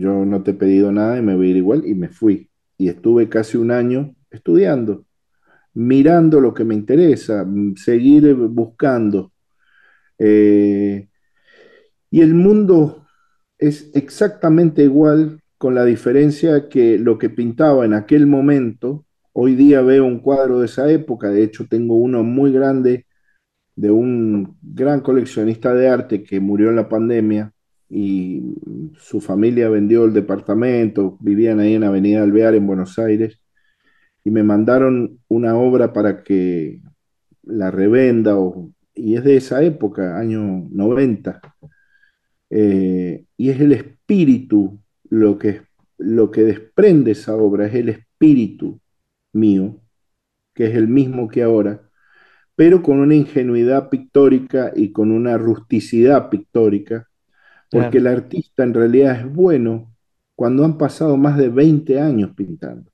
[0.00, 2.50] Yo no te he pedido nada y me voy a ir igual y me fui.
[2.76, 5.04] Y estuve casi un año estudiando,
[5.74, 9.32] mirando lo que me interesa, mm, seguir buscando.
[10.18, 11.08] Eh,
[12.10, 13.06] y el mundo
[13.58, 19.82] es exactamente igual con la diferencia que lo que pintaba en aquel momento, hoy día
[19.82, 23.06] veo un cuadro de esa época, de hecho tengo uno muy grande
[23.76, 27.52] de un gran coleccionista de arte que murió en la pandemia
[27.90, 28.42] y
[28.98, 33.40] su familia vendió el departamento, vivían ahí en Avenida Alvear en Buenos Aires
[34.24, 36.82] y me mandaron una obra para que
[37.42, 38.36] la revenda
[38.94, 41.40] y es de esa época, año 90.
[42.50, 45.62] Eh, y es el espíritu lo que,
[45.98, 48.80] lo que desprende esa obra, es el espíritu
[49.32, 49.80] mío,
[50.54, 51.88] que es el mismo que ahora,
[52.56, 57.07] pero con una ingenuidad pictórica y con una rusticidad pictórica,
[57.70, 57.98] porque Claro.
[57.98, 59.94] el artista en realidad es bueno
[60.34, 62.90] cuando han pasado más de 20 años pintando,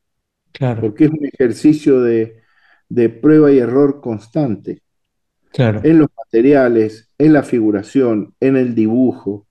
[0.53, 2.43] Claro, porque es un ejercicio de,
[2.89, 4.83] de prueba y error constante
[5.53, 5.83] claro.
[5.83, 9.47] en los materiales, en la figuración, en el dibujo.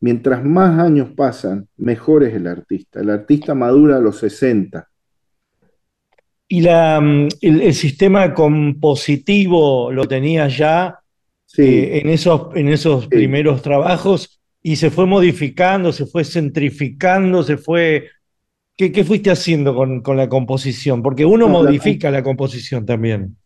[0.00, 3.00] Mientras más años pasan, mejor es el artista.
[3.00, 4.88] El artista madura a los 60.
[6.48, 10.98] ¿Y la, mm, el, el sistema compositivo lo tenías ya
[11.46, 13.10] Sí, eh, en esos, en esos Sí.
[13.10, 14.37] primeros trabajos
[14.72, 18.10] y se fue modificando, se fue centrificando, se fue...
[18.76, 21.02] ¿Qué, qué fuiste haciendo con, con la composición?
[21.02, 23.36] Porque uno No, modifica la composición también.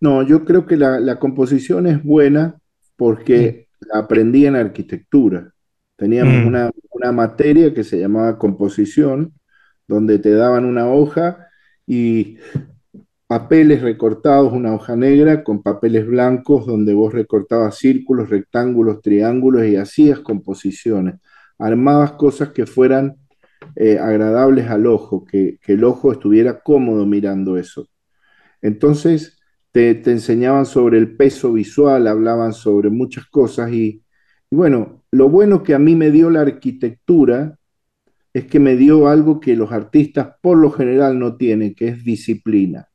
[0.00, 2.58] no, yo creo que la, la composición es buena
[2.96, 5.52] porque la aprendí en arquitectura.
[5.96, 6.44] Teníamos Mm.
[6.44, 9.34] una, una materia que se llamaba composición,
[9.86, 11.48] donde te daban una hoja
[11.86, 12.38] y
[13.32, 19.76] papeles recortados, una hoja negra con papeles blancos donde vos recortabas círculos, rectángulos, triángulos y
[19.76, 21.14] hacías composiciones.
[21.58, 23.16] Armabas cosas que fueran
[23.74, 27.88] eh, agradables al ojo, que, que el ojo estuviera cómodo mirando eso.
[28.60, 29.38] Entonces
[29.70, 34.04] te, te enseñaban sobre el peso visual, hablaban sobre muchas cosas y,
[34.50, 37.58] y bueno, lo bueno que a mí me dio la arquitectura
[38.34, 42.04] es que me dio algo que los artistas por lo general no tienen, que es
[42.04, 42.90] disciplina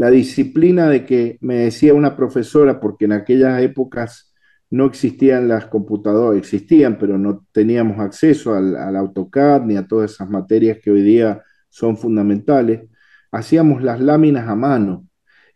[0.00, 4.32] la disciplina de que me decía una profesora, porque en aquellas épocas
[4.70, 10.12] no existían las computadoras, existían, pero no teníamos acceso al, al AutoCAD ni a todas
[10.12, 12.88] esas materias que hoy día son fundamentales,
[13.32, 15.06] hacíamos las láminas a mano.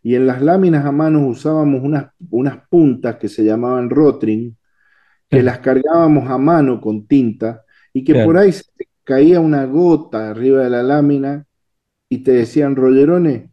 [0.03, 4.55] Y en las láminas a mano usábamos unas, unas puntas que se llamaban rotring,
[5.29, 8.27] que las cargábamos a mano con tinta y que Claro.
[8.27, 8.65] por ahí se
[9.03, 11.45] caía una gota arriba de la lámina
[12.09, 13.51] y te decían, Rollerone,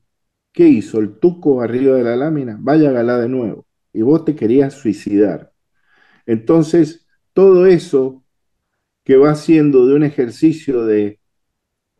[0.52, 2.56] ¿qué hizo el tuco arriba de la lámina?
[2.60, 3.66] Vaya galá de nuevo.
[3.92, 5.52] Y vos te querías suicidar.
[6.26, 8.24] Entonces, todo eso
[9.04, 11.18] que va haciendo de un ejercicio de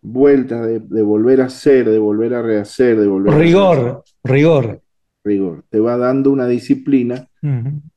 [0.01, 4.05] vueltas, de, de volver a hacer, de volver a rehacer, de volver a rehacer, Rigor,
[4.25, 4.83] rigor.
[5.25, 7.29] rigor, te va dando una disciplina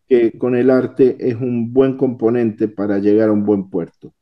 [0.07, 4.13] que con el arte es un buen componente para llegar a un buen puerto.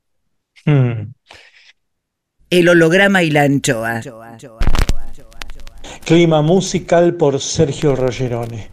[2.49, 4.01] El holograma y la anchoa.
[6.05, 8.67] Clima musical por Sergio Rogerone.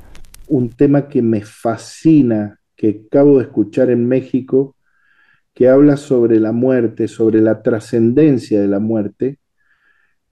[0.49, 4.75] un tema que me fascina, que acabo de escuchar en México,
[5.55, 9.39] que habla sobre la muerte, sobre la trascendencia de la muerte,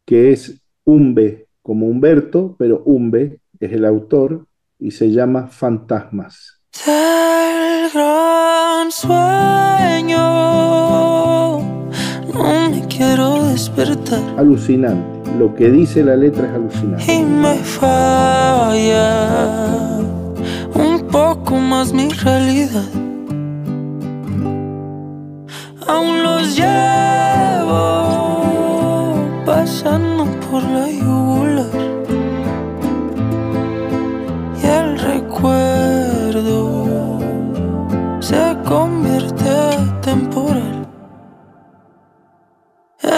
[0.04, 4.48] que es Umbe, como Humberto, pero Umbe es el autor
[4.80, 6.60] y se llama Fantasmas.
[6.84, 10.18] Del gran sueño
[12.34, 15.17] no me quiero despertar Alucinante.
[15.36, 17.12] Lo que dice la letra es alucinante.
[17.12, 19.08] y me falla
[20.74, 22.84] un poco más mi realidad.
[25.86, 27.84] Aún los llevo
[29.44, 31.97] pasando por la yugular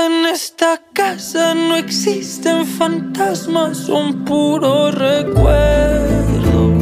[0.06, 6.72] En esta casa no existen fantasmas, son puros recuerdos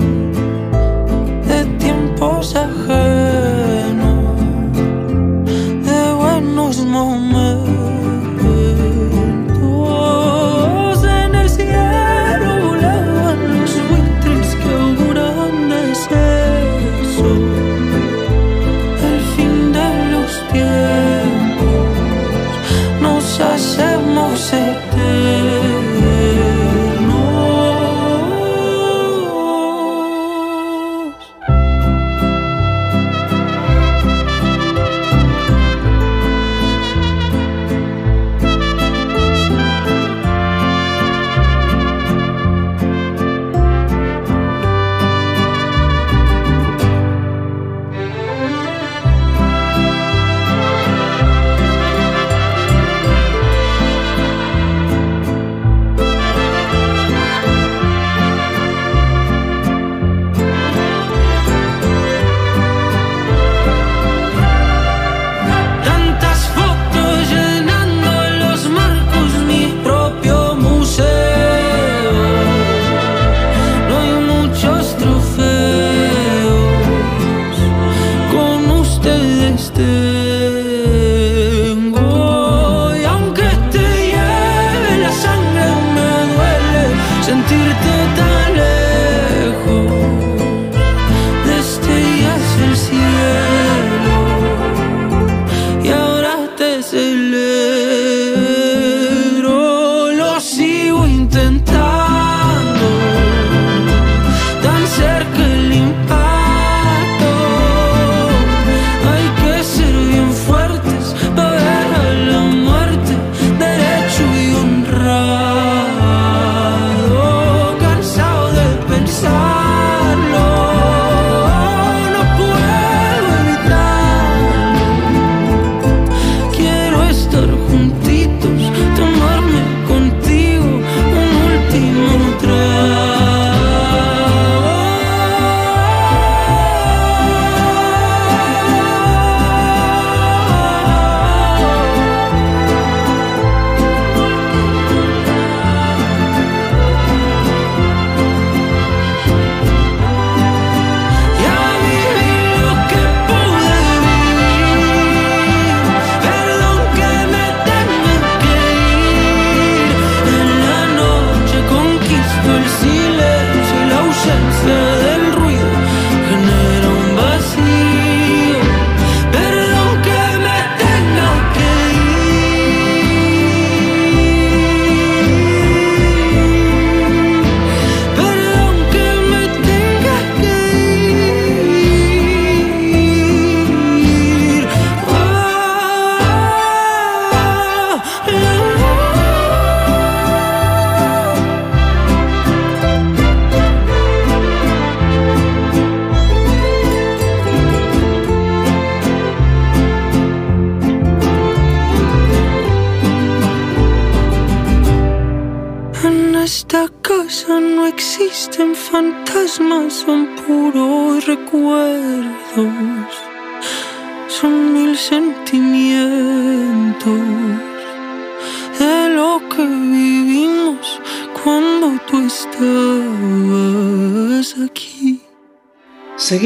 [1.48, 4.36] de tiempos ajenos,
[5.84, 7.47] de buenos momentos.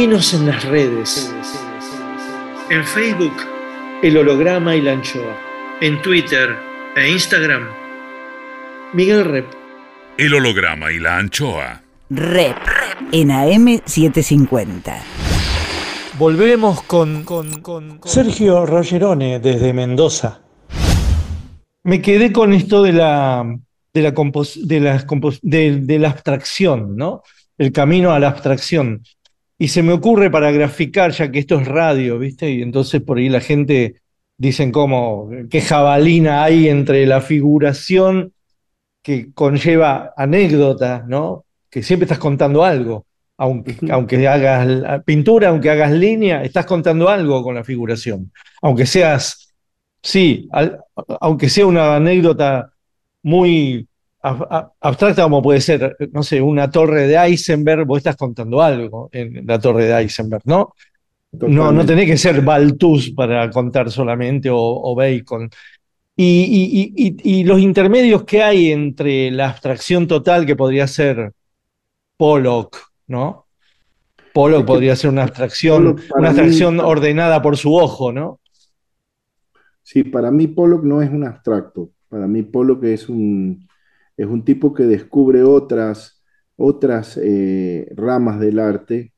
[0.02, 1.32] Seguinos en las redes.
[2.70, 3.36] En Facebook,
[4.02, 5.38] El Holograma y la Anchoa.
[5.80, 6.56] En Twitter
[6.96, 7.68] e Instagram,
[8.94, 9.46] Miguel Rep.
[10.18, 11.82] El holograma y la anchoa.
[12.10, 12.56] Rep
[13.12, 14.92] en AM750.
[16.18, 20.40] Volvemos con, con- con Sergio Rogerone desde Mendoza.
[21.84, 23.44] Me quedé con esto de la,
[23.94, 27.22] de la, compos- de las compos- de- de la abstracción, ¿no?
[27.56, 29.00] El camino a la abstracción.
[29.62, 32.50] Y se me ocurre para graficar, ya que esto es radio, ¿viste?
[32.50, 34.02] Y entonces por ahí la gente
[34.36, 38.32] dicen como qué jabalina hay entre la figuración
[39.02, 41.44] que conlleva anécdota, ¿no?
[41.70, 43.06] Que siempre estás contando algo.
[43.36, 48.32] Aunque, aunque hagas pintura, aunque hagas línea, estás contando algo con la figuración.
[48.62, 49.54] Aunque seas,
[50.02, 50.80] sí, al-
[51.20, 52.72] aunque sea una anécdota
[53.22, 53.86] muy
[54.22, 59.44] abstracta como puede ser, no sé, una torre de Eisenberg, vos estás contando algo en
[59.46, 60.74] la torre de Eisenberg, ¿no?
[61.32, 65.50] No, no tenés que ser Baltus para contar solamente o, Bacon.
[66.14, 71.32] Y, los intermedios que hay entre la abstracción total que podría ser
[72.16, 72.76] Pollock,
[73.08, 73.46] ¿no?
[74.34, 78.40] Pollock podría ser una abstracción, una abstracción ordenada por su ojo, ¿no?
[79.82, 81.90] Sí, para mí Pollock no es un abstracto.
[82.08, 83.66] Para mí Pollock es un,
[84.16, 86.22] es un tipo que descubre otras,
[86.56, 89.12] otras eh, ramas del arte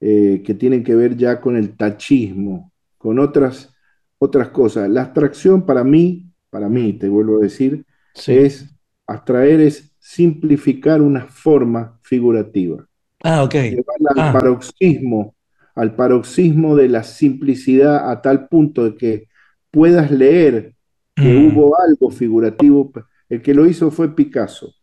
[0.00, 3.74] eh, que tienen que ver ya con el tachismo, con otras,
[4.18, 4.88] otras cosas.
[4.88, 7.84] La abstracción para mí, para mí, te vuelvo a decir,
[8.26, 8.66] es
[9.06, 12.86] abstraer, es simplificar una forma figurativa.
[13.22, 13.54] Ah, ok.
[13.54, 14.32] Llevarla al ah.
[14.32, 15.34] paroxismo,
[15.74, 19.28] al paroxismo de la simplicidad a tal punto de que
[19.70, 20.74] puedas leer
[21.14, 21.46] que mm.
[21.46, 22.92] hubo algo figurativo
[23.28, 24.74] el que lo hizo fue Picasso.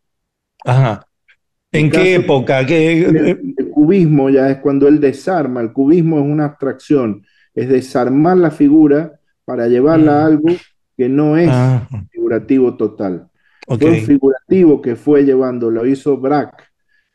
[0.64, 1.06] Ajá.
[1.72, 2.62] ¿En qué época?
[2.62, 5.62] El, cubismo ya es cuando él desarma.
[5.62, 10.28] El cubismo es una abstracción, es desarmar la figura para llevarla a mm.
[10.28, 10.50] algo
[10.98, 11.88] que no es ah.
[12.12, 13.30] figurativo total.
[13.68, 16.64] Fue un figurativo que fue llevando, lo hizo Braque.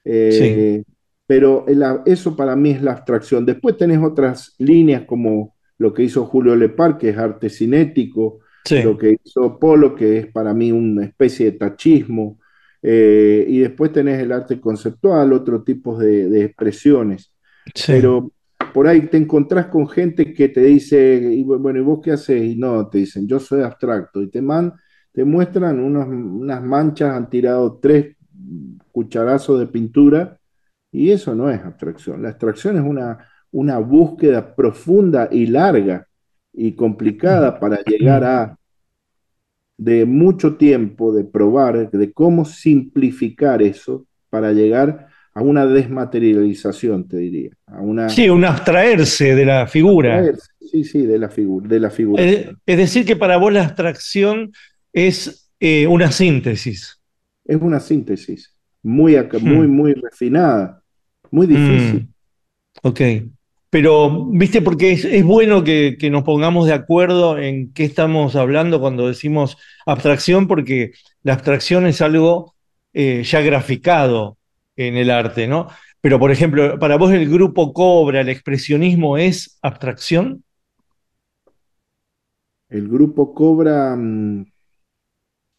[0.05, 0.83] Eh,
[1.27, 1.65] pero
[2.07, 3.47] eso para mí es la abstracción.
[3.47, 8.41] Después tenés otras líneas como lo que hizo Julio Lepar, que es arte cinético,
[8.85, 12.39] lo que hizo Polo, que es para mí una especie de tachismo,
[12.83, 17.33] eh, y después tenés el arte conceptual, otro tipo de, expresiones.
[17.87, 18.33] Pero
[18.73, 22.43] por ahí te encontrás con gente que te dice, bueno, ¿y vos qué haces?
[22.43, 24.73] Y no, te dicen, yo soy abstracto, y te, man,
[25.13, 28.17] te muestran unas manchas, han tirado tres
[28.93, 30.39] cucharazos de pintura,
[30.93, 32.23] y eso no es abstracción.
[32.23, 33.19] La abstracción es una,
[33.53, 36.07] una búsqueda profunda y larga
[36.53, 38.57] y complicada para llegar a
[39.77, 47.17] de mucho tiempo de probar de cómo simplificar eso para llegar a una desmaterialización, te
[47.17, 47.51] diría.
[47.67, 50.23] A una, sí, un abstraerse de la figura.
[50.61, 52.23] Sí, sí, de la, figura de la figura.
[52.23, 54.53] Es, decir, que para vos la abstracción
[54.93, 57.01] es eh, una síntesis.
[57.45, 59.71] Es una síntesis muy, muy, hmm.
[59.71, 60.83] muy refinada,
[61.31, 62.09] muy difícil.
[62.83, 62.89] Hmm.
[62.89, 63.01] Ok.
[63.71, 69.07] Pero, viste, porque es, bueno que, nos pongamos de acuerdo en qué estamos hablando cuando
[69.07, 69.57] decimos
[69.87, 70.91] abstracción, porque
[71.23, 72.57] la abstracción es algo
[72.93, 74.39] eh, ya graficado
[74.75, 75.69] en el arte, ¿no?
[76.01, 80.43] Pero, por ejemplo, para vos el grupo Cobra, el expresionismo es abstracción.
[82.69, 84.47] El grupo Cobra, mm,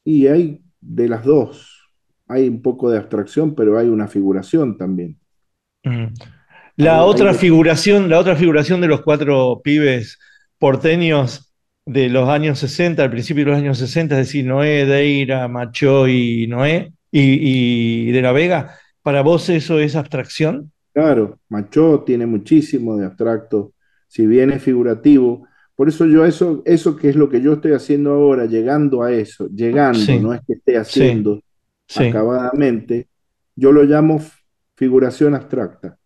[0.03, 1.91] y hay de las dos.
[2.27, 5.17] Hay un poco de abstracción, pero hay una figuración también.
[5.83, 6.07] Mm.
[6.81, 10.17] La otra figuración, la otra figuración de los cuatro pibes
[10.57, 11.53] porteños
[11.85, 16.07] de los años 60, al principio de los años 60, es decir, Noé, Deira, Macho
[16.07, 20.71] y Noé y, de la Vega, ¿para vos eso es abstracción?
[20.91, 23.73] Claro, Macho tiene muchísimo de abstracto,
[24.07, 25.45] si bien es figurativo.
[25.75, 29.11] Por eso yo eso, eso que es lo que yo estoy haciendo ahora, llegando a
[29.11, 31.43] eso, llegando, no es que esté haciendo
[31.95, 33.07] acabadamente,
[33.55, 34.19] yo lo llamo
[34.75, 35.99] figuración abstracta.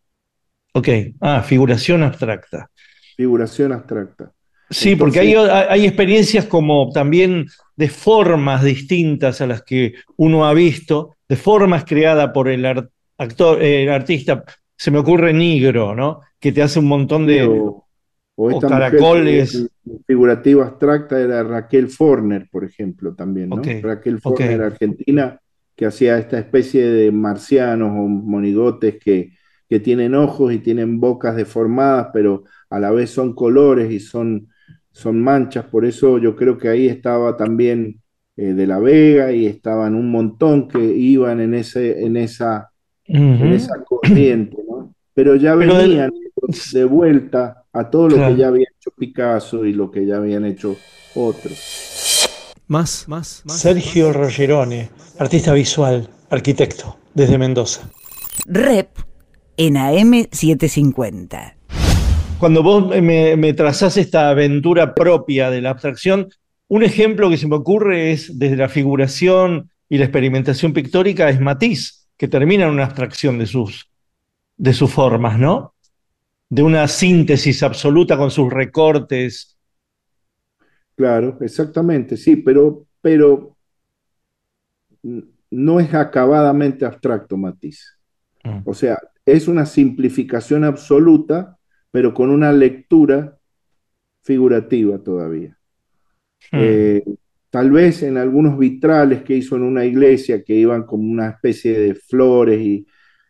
[0.76, 0.90] Ok,
[1.22, 2.70] ah, figuración abstracta.
[3.16, 4.34] Figuración abstracta.
[4.70, 7.46] Sí, porque hay, hay, experiencias como también
[7.78, 12.66] de formas distintas a las que uno ha visto, de formas creadas por el
[13.18, 14.44] actor, el artista.
[14.76, 16.20] Se me ocurre Negro, ¿no?
[16.42, 19.70] Que te hace un montón de o, caracoles.
[20.06, 23.62] figurativa abstracta era Raquel Forner, por ejemplo, también, ¿no?
[23.82, 25.40] Raquel Forner, argentina,
[25.74, 29.32] que hacía esta especie de marcianos o monigotes que
[29.70, 34.50] que tienen ojos y tienen bocas deformadas, pero a la vez son colores y son,
[34.92, 35.66] son manchas.
[35.66, 38.02] Por eso yo creo que ahí estaba también
[38.38, 42.70] eh, de la Vega y estaban un montón que iban en, ese, en, esa,
[43.06, 44.94] en esa corriente, ¿no?
[45.14, 46.12] Pero ya venían
[46.74, 50.46] de vuelta a todo lo que ya había hecho Picasso y lo que ya habían
[50.46, 50.76] hecho
[51.16, 52.28] otros.
[52.68, 53.60] Más, más, más.
[53.60, 54.90] Sergio Rogerone,
[55.20, 57.90] artista visual, arquitecto, desde Mendoza.
[58.46, 58.90] Rep
[59.58, 61.56] en AM750.
[62.40, 66.30] Cuando vos me, me trazás esta aventura propia de la abstracción,
[66.68, 71.40] un ejemplo que se me ocurre es desde la figuración y la experimentación pictórica es
[71.40, 73.90] Matisse, que termina en una abstracción de sus,
[74.58, 75.76] de sus formas, ¿no?
[76.50, 79.58] De una síntesis absoluta con sus recortes.
[80.96, 83.56] Claro, exactamente, sí, pero, pero
[85.52, 87.98] no es acabadamente abstracto Matisse.
[88.44, 88.62] Mm.
[88.66, 91.58] O sea, es una simplificación absoluta,
[91.92, 93.38] pero con una lectura
[94.24, 95.60] figurativa todavía.
[96.52, 96.58] Hmm.
[96.58, 97.04] Eh,
[97.50, 101.78] tal vez en algunos vitrales que hizo en una iglesia que iban como una especie
[101.80, 102.86] de flores y,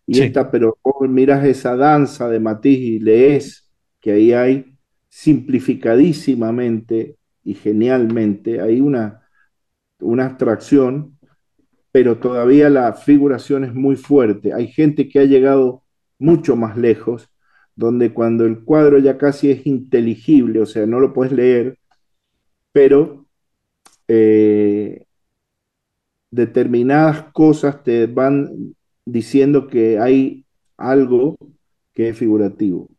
[0.07, 0.21] y Sí.
[0.21, 4.77] esta, pero vos mirás esa danza de matiz y lees que ahí hay
[5.09, 9.21] simplificadísimamente y genialmente, hay una,
[9.99, 11.17] una abstracción,
[11.91, 14.53] pero todavía la figuración es muy fuerte.
[14.53, 15.84] Hay gente que ha llegado
[16.19, 17.29] mucho más lejos,
[17.75, 21.77] donde cuando el cuadro ya casi es inteligible, o sea, no lo puedes leer,
[22.71, 23.25] pero
[24.07, 25.05] eh,
[26.31, 30.45] determinadas cosas te van diciendo que hay
[30.77, 31.37] algo
[31.93, 32.89] que es figurativo,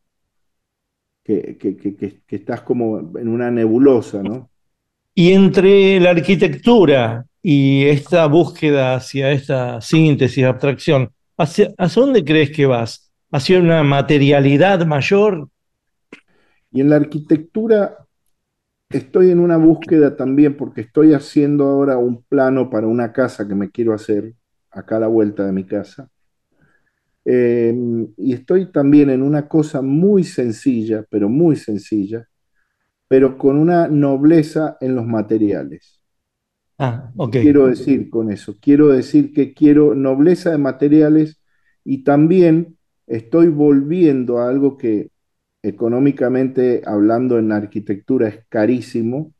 [1.22, 4.50] que, que, que, que, estás como en una nebulosa, ¿no?
[5.14, 12.50] Y entre la arquitectura y esta búsqueda hacia esta síntesis, abstracción, ¿hacia, ¿hacia dónde crees
[12.50, 13.05] que vas?
[13.32, 15.48] ¿Hacia una materialidad mayor?
[16.70, 18.06] Y en la arquitectura
[18.90, 23.54] estoy en una búsqueda también porque estoy haciendo ahora un plano para una casa que
[23.54, 24.34] me quiero hacer
[24.70, 26.08] acá a la vuelta de mi casa.
[27.24, 27.74] Eh,
[28.16, 32.28] y estoy también en una cosa muy sencilla, pero muy sencilla,
[33.08, 36.00] pero con una nobleza en los materiales.
[36.78, 37.32] Ah, ok.
[37.32, 38.54] ¿Qué quiero decir con eso?
[38.60, 41.40] Quiero decir que quiero nobleza de materiales
[41.84, 42.75] y también
[43.06, 45.10] estoy volviendo a algo que
[45.62, 49.34] económicamente hablando en arquitectura es carísimo.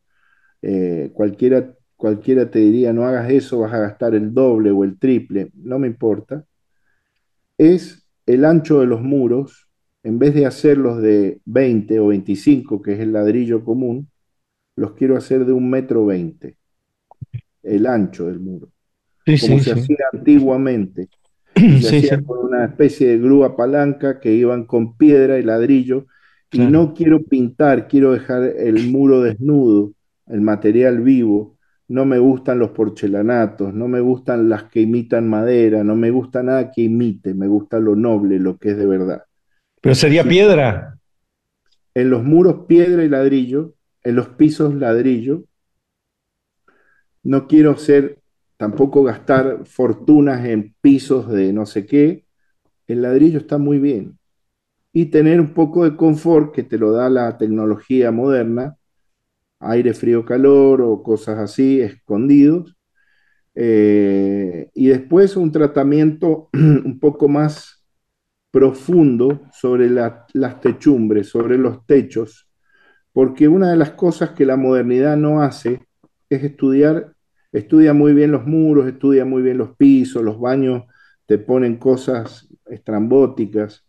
[0.63, 4.99] Eh, cualquiera, cualquiera te diría, no hagas eso, vas a gastar el doble o el
[4.99, 6.45] triple, no me importa.
[7.59, 9.69] Es el ancho de los muros,
[10.03, 14.11] en vez de hacerlos de 20 o 25, que es el ladrillo común,
[14.77, 16.59] los quiero hacer de un metro veinte,
[17.63, 18.71] el ancho del muro,
[19.27, 19.73] Sí, como sí, se sí.
[19.73, 21.11] hacía antiguamente.
[21.65, 22.25] Se Sí, hacía sí.
[22.25, 26.07] con una especie de grúa palanca que iban con piedra y ladrillo.
[26.53, 26.71] Y Claro.
[26.71, 29.93] no quiero pintar, quiero dejar el muro desnudo,
[30.27, 31.57] el material vivo.
[31.89, 36.43] No me gustan los porcelanatos, no me gustan las que imitan madera, no me gusta
[36.43, 39.23] nada que imite, me gusta lo noble, lo que es de verdad.
[39.81, 40.29] Pero sería Sí.
[40.29, 40.99] piedra.
[41.95, 45.45] En los muros piedra y ladrillo, en los pisos ladrillo.
[47.23, 48.21] No quiero ser,
[48.57, 52.27] tampoco gastar fortunas en pisos de no sé qué.
[52.89, 54.19] El ladrillo está muy bien.
[54.93, 58.77] Y tener un poco de confort que te lo da la tecnología moderna,
[59.61, 62.77] aire, frío, calor o cosas así, escondidos.
[63.55, 67.85] Eh, y después un tratamiento un poco más
[68.53, 72.49] profundo sobre la- las techumbres, sobre los techos,
[73.13, 75.83] porque una de las cosas que la modernidad no hace
[76.31, 77.16] es estudiar,
[77.59, 80.85] estudia muy bien los muros, estudia muy bien los pisos, los baños
[81.27, 83.85] te ponen cosas estrambóticas,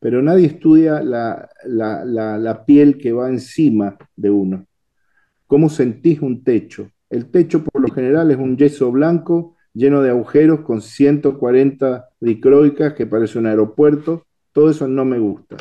[0.00, 4.66] pero nadie estudia la, la- la- piel que va encima de uno.
[5.46, 6.90] ¿Cómo sentís un techo?
[7.10, 12.94] El techo por lo general es un yeso blanco lleno de agujeros con 140 dicroicas
[12.94, 14.24] que parece un aeropuerto.
[14.52, 15.56] Todo eso no me gusta.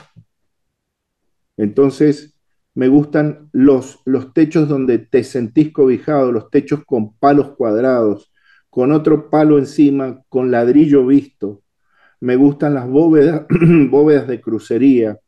[1.58, 2.35] Entonces,
[2.76, 8.32] me gustan los, los techos donde te sentís cobijado, los techos con palos cuadrados,
[8.70, 11.64] con otro palo encima, con ladrillo visto.
[12.22, 13.46] Me gustan las bóvedas,
[13.90, 15.20] bóvedas de crucería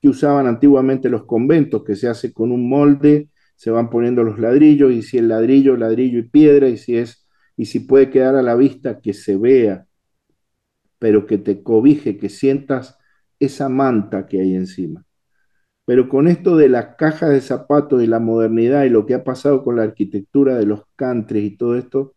[0.00, 4.38] que usaban antiguamente los conventos, que se hace con un molde, se van poniendo los
[4.38, 8.34] ladrillos, y si el ladrillo, ladrillo y piedra, y si es, y si puede quedar
[8.36, 9.86] a la vista, que se vea,
[10.98, 12.96] pero que te cobije, que sientas
[13.38, 15.04] esa manta que hay encima.
[15.86, 19.24] Pero con esto de las cajas de zapatos y la modernidad y lo que ha
[19.24, 22.14] pasado con la arquitectura de los countries y todo esto,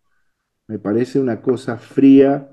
[0.67, 2.49] me parece una cosa fría,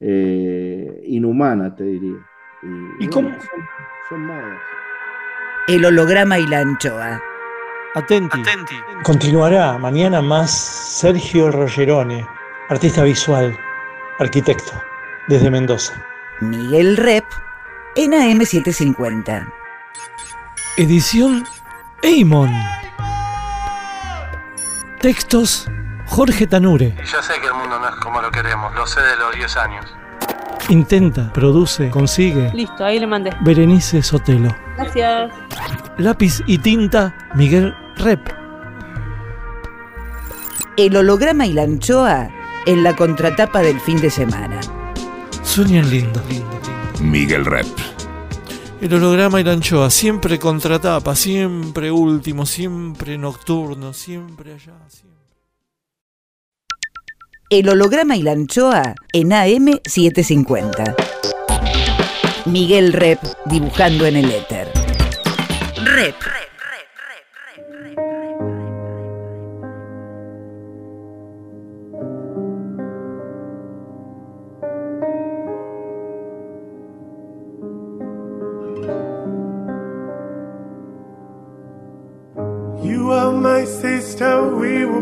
[0.00, 2.18] eh, inhumana, te diría.
[2.62, 3.30] Y, ¿Y bueno, cómo?
[3.30, 3.60] son,
[4.08, 4.60] son modas.
[5.68, 7.20] El holograma y la anchoa.
[7.94, 8.42] Atenti.
[9.04, 12.26] Continuará mañana más Sergio Rogerone,
[12.68, 13.56] artista visual,
[14.18, 14.72] arquitecto,
[15.28, 15.94] desde Mendoza.
[16.40, 17.24] Miguel Rep
[17.94, 19.63] en AM750.
[20.76, 21.44] Edición
[22.02, 22.50] Eimon.
[25.00, 25.70] Textos
[26.06, 26.96] Jorge Tanure.
[26.96, 29.56] Ya sé que el mundo no es como lo queremos, lo sé de los 10
[29.56, 29.86] años.
[30.70, 32.50] Intenta, produce, consigue.
[32.52, 33.30] Listo, ahí le mandé.
[33.42, 34.52] Berenice Sotelo.
[34.76, 35.30] Gracias.
[35.98, 38.28] Lápiz y tinta Miguel Rep.
[40.76, 42.30] El holograma y la anchoa
[42.66, 44.58] en la contratapa del fin de semana.
[45.44, 46.20] Sueñan lindo.
[47.00, 47.93] Miguel Rep.
[48.84, 54.74] El holograma y la anchoa, siempre contratapa, siempre último, siempre nocturno, siempre allá.
[54.90, 55.24] Siempre.
[57.48, 60.96] El holograma y la anchoa en AM750.
[62.44, 64.70] Miguel Rep dibujando en el éter.
[65.82, 66.16] Rep.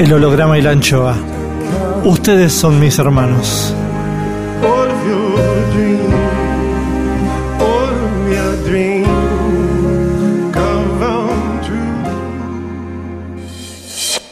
[0.00, 1.14] El holograma y la anchoa.
[2.04, 3.74] Ustedes son mis hermanos.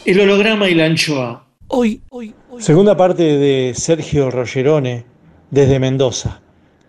[0.05, 1.45] El holograma y la anchoa.
[1.67, 2.63] Hoy, hoy, hoy.
[2.63, 5.05] Segunda parte de Sergio Rogerone
[5.51, 6.41] desde Mendoza.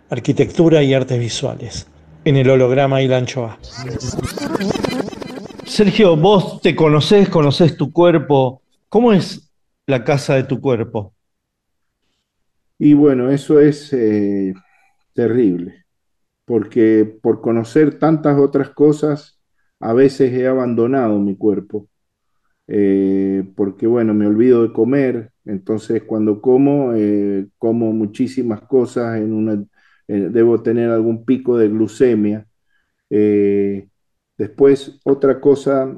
[0.09, 1.87] Arquitectura y artes visuales.
[2.25, 3.59] En el holograma y la anchoa.
[5.67, 8.60] Sergio, vos te conocés, conocés tu cuerpo.
[8.91, 9.53] ¿Cómo es
[9.87, 11.15] la casa de tu cuerpo?
[12.77, 14.53] Y bueno, eso es eh,
[15.15, 15.85] terrible,
[16.45, 19.41] porque por conocer tantas otras cosas,
[19.79, 21.89] a veces he abandonado mi cuerpo,
[22.67, 29.33] eh, porque bueno, me olvido de comer, entonces cuando como, eh, como muchísimas cosas, en
[29.33, 29.65] una,
[30.09, 32.45] debo tener algún pico de glucemia.
[34.37, 35.97] Después, otra cosa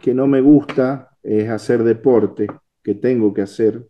[0.00, 2.46] que no me gusta es hacer deporte,
[2.82, 3.86] que tengo que hacer,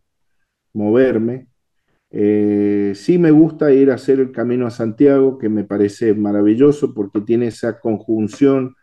[0.73, 1.49] moverme.
[2.11, 6.95] Eh, sí me gusta ir a hacer el Camino a Santiago, que me parece maravilloso
[6.95, 8.77] porque tiene esa conjunción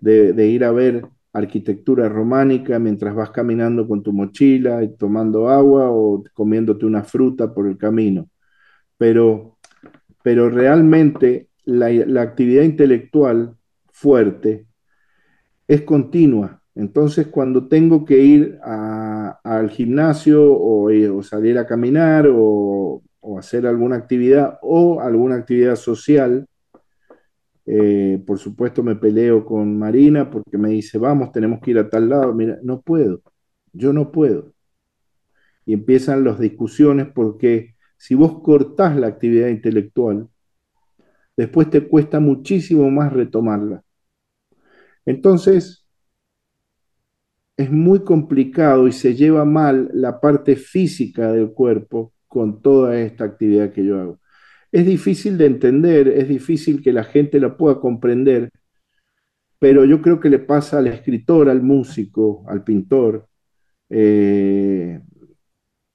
[0.00, 5.48] de, de ir a ver arquitectura románica mientras vas caminando con tu mochila y tomando
[5.48, 8.30] agua o comiéndote una fruta por el camino.
[8.98, 9.58] Pero,
[10.22, 13.56] pero realmente la, la actividad intelectual
[13.90, 14.66] fuerte
[15.68, 16.62] es continua.
[16.76, 23.38] Entonces, cuando tengo que ir al gimnasio o, eh, o salir a caminar o, o
[23.38, 26.46] hacer alguna actividad o alguna actividad social,
[27.64, 31.88] eh, por supuesto me peleo con Marina porque me dice, vamos, tenemos que ir a
[31.88, 32.34] tal lado.
[32.34, 33.22] Mira, no puedo,
[33.72, 34.52] yo no puedo.
[35.64, 40.28] Y empiezan las discusiones porque si vos cortás la actividad intelectual,
[41.38, 43.82] después te cuesta muchísimo más retomarla.
[45.06, 45.85] Entonces,
[47.56, 53.24] es muy complicado y se lleva mal la parte física del cuerpo con toda esta
[53.24, 54.20] actividad que yo hago.
[54.72, 58.50] Es difícil de entender, es difícil que la gente lo pueda comprender,
[59.58, 63.28] pero yo creo que le pasa al escritor, al músico, al pintor.
[63.90, 65.00] eh,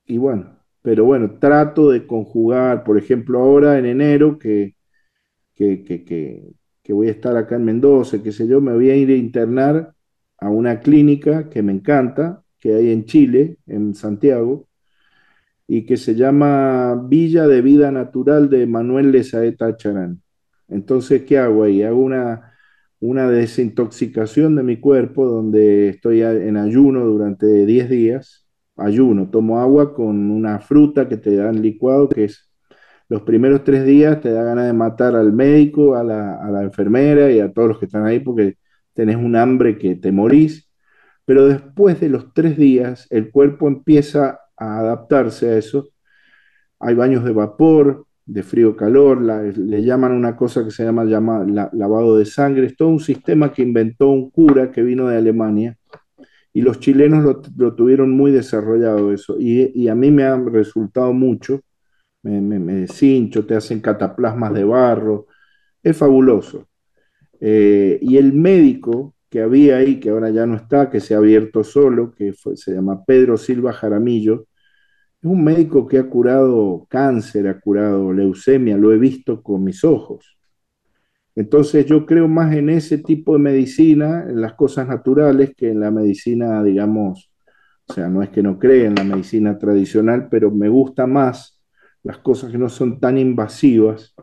[0.06, 4.76] y bueno, pero bueno, trato de conjugar, por ejemplo, ahora en enero que,
[5.56, 6.54] que, que, que,
[6.84, 9.16] que voy a estar acá en Mendoza, qué sé yo, me voy a ir a
[9.16, 9.94] internar
[10.42, 14.68] a una clínica que me encanta, que hay en Chile, en Santiago,
[15.68, 20.22] y que se llama Villa de Vida Natural de Manuel Lezaeta Charán.
[20.68, 21.84] Entonces, ¿qué hago ahí?
[21.84, 22.54] Hago una,
[23.00, 28.48] una desintoxicación de mi cuerpo donde estoy en ayuno durante 10 días.
[28.78, 32.52] Ayuno, tomo agua con una fruta que te dan licuado, que es
[33.10, 36.64] los primeros tres días te da ganas de matar al médico, a la, a la
[36.64, 38.58] enfermera y a todos los que están ahí porque
[39.02, 40.70] tenés un hambre que te morís.
[41.26, 45.90] Pero después de los tres días, el cuerpo empieza a adaptarse a eso.
[46.80, 51.70] Hay baños de vapor, de frío-calor, le llaman una cosa que se llama, llama la-
[51.74, 52.68] lavado de sangre.
[52.68, 55.78] Es todo un sistema que inventó un cura que vino de Alemania
[56.54, 59.38] y los chilenos lo, lo tuvieron muy desarrollado eso.
[59.40, 61.62] Y, a mí me ha resultado mucho.
[62.24, 65.28] Me, me, me deshincho, te hacen cataplasmas de barro.
[65.84, 66.68] Es fabuloso.
[67.42, 71.18] Eh, y el médico que había ahí, que ahora ya no está, que se ha
[71.18, 74.46] abierto solo, que se llama Pedro Silva Jaramillo,
[75.22, 79.84] es un médico que ha curado cáncer, ha curado leucemia, lo he visto con mis
[79.84, 80.38] ojos.
[81.36, 85.80] Entonces yo creo más en ese tipo de medicina, en las cosas naturales, que en
[85.80, 87.32] la medicina, digamos,
[87.88, 91.62] o sea, no es que no crea en la medicina tradicional, pero me gusta más
[92.04, 94.14] las cosas que no son tan invasivas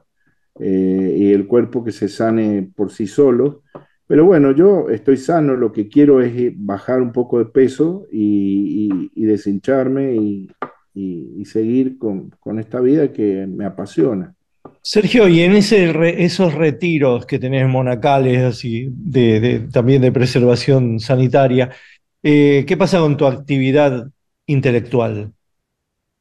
[0.61, 3.62] eh, y el cuerpo que se sane por sí solo.
[4.06, 8.06] Pero bueno, yo estoy sano, lo que quiero es eh, bajar un poco de peso
[8.11, 10.48] y, y- y deshincharme y,
[11.44, 14.34] seguir con, con esta vida que me apasiona.
[14.82, 18.90] Sergio, y en ese esos retiros que tenés monacales, así,
[19.72, 21.70] también de preservación sanitaria,
[22.22, 24.09] eh, ¿qué pasa con tu actividad
[24.46, 25.32] intelectual?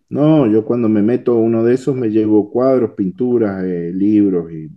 [0.09, 4.51] No, yo cuando me meto a uno de esos me llevo cuadros, pinturas, eh, libros
[4.51, 4.69] y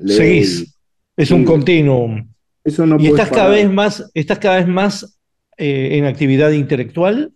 [0.00, 0.42] leo.
[0.42, 0.72] Y-
[1.16, 2.28] es un sí, continuum.
[2.64, 5.18] Eso no ¿Y estás cada vez más, estás cada vez más
[5.56, 7.32] eh, en actividad intelectual?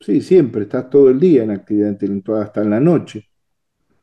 [0.00, 3.24] Sí, siempre, estás todo el día en actividad intelectual, hasta en la noche.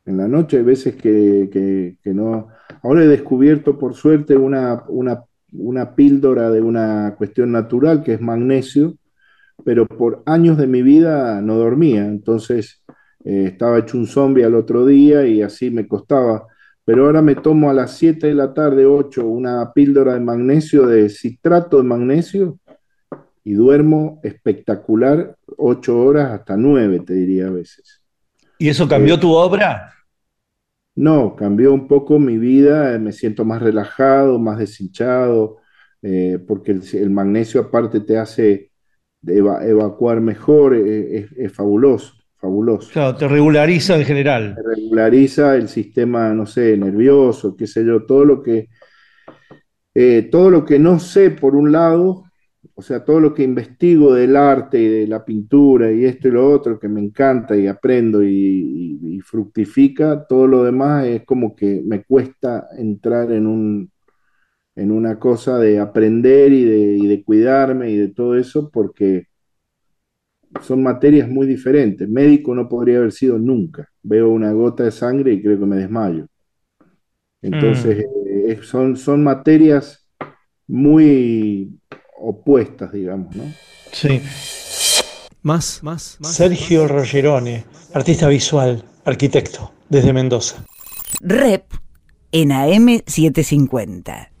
[0.06, 2.48] En la noche hay veces que, que- que no.
[2.82, 8.20] Ahora he descubierto, por suerte, una, una, una píldora de una cuestión natural que es
[8.20, 8.96] magnesio,
[9.64, 12.06] pero por años de mi vida no dormía.
[12.06, 12.82] Entonces
[13.24, 16.46] eh, estaba hecho un zombie al otro día y así me costaba.
[16.84, 20.86] Pero ahora me tomo a las 7 de la tarde, 8, una píldora de magnesio,
[20.86, 22.58] de citrato de magnesio,
[23.44, 28.02] y duermo espectacular, 8 horas hasta 9, te diría a veces.
[28.58, 29.92] ¿Y eso cambió Eh, tu obra?
[30.96, 35.58] No, cambió un poco mi vida, eh, me siento más relajado, más deshinchado,
[36.02, 38.70] eh, porque el, el magnesio aparte te hace
[39.26, 42.90] eva- evacuar mejor, eh, es, es fabuloso, fabuloso.
[42.92, 44.56] Claro, te regulariza en general.
[44.56, 48.68] Regulariza el sistema, no sé, nervioso, qué sé yo, todo lo que,
[49.94, 52.24] eh, todo lo que no sé por un lado,
[52.74, 56.32] o sea, todo lo que investigo del arte y de la pintura y esto y
[56.32, 61.24] lo otro, que me encanta y aprendo y, y- y fructifica, todo lo demás es
[61.24, 63.90] como que me cuesta entrar en un,
[64.76, 69.28] en una cosa de aprender y de, y de cuidarme y de todo eso, porque
[70.62, 72.08] son materias muy diferentes.
[72.08, 73.88] Médico no podría haber sido nunca.
[74.02, 76.26] Veo una gota de sangre y creo que me desmayo.
[77.42, 78.06] Entonces, eh,
[78.48, 80.08] eh, son, son materias
[80.66, 81.78] muy
[82.18, 83.44] opuestas, digamos, ¿no?
[83.92, 84.20] Sí.
[85.42, 86.34] Más, más, más.
[86.34, 90.64] Sergio Rogerone, artista visual, arquitecto, desde Mendoza.
[91.20, 91.64] Rep
[92.32, 94.33] en AM750.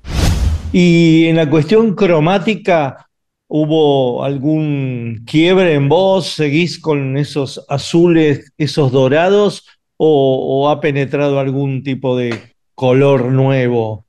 [0.76, 3.08] Y en la cuestión cromática,
[3.46, 6.26] ¿hubo algún quiebre en vos?
[6.26, 9.68] ¿Seguís con esos azules, esos dorados?
[9.96, 12.34] ¿O, o ha penetrado algún tipo de
[12.74, 14.04] color nuevo?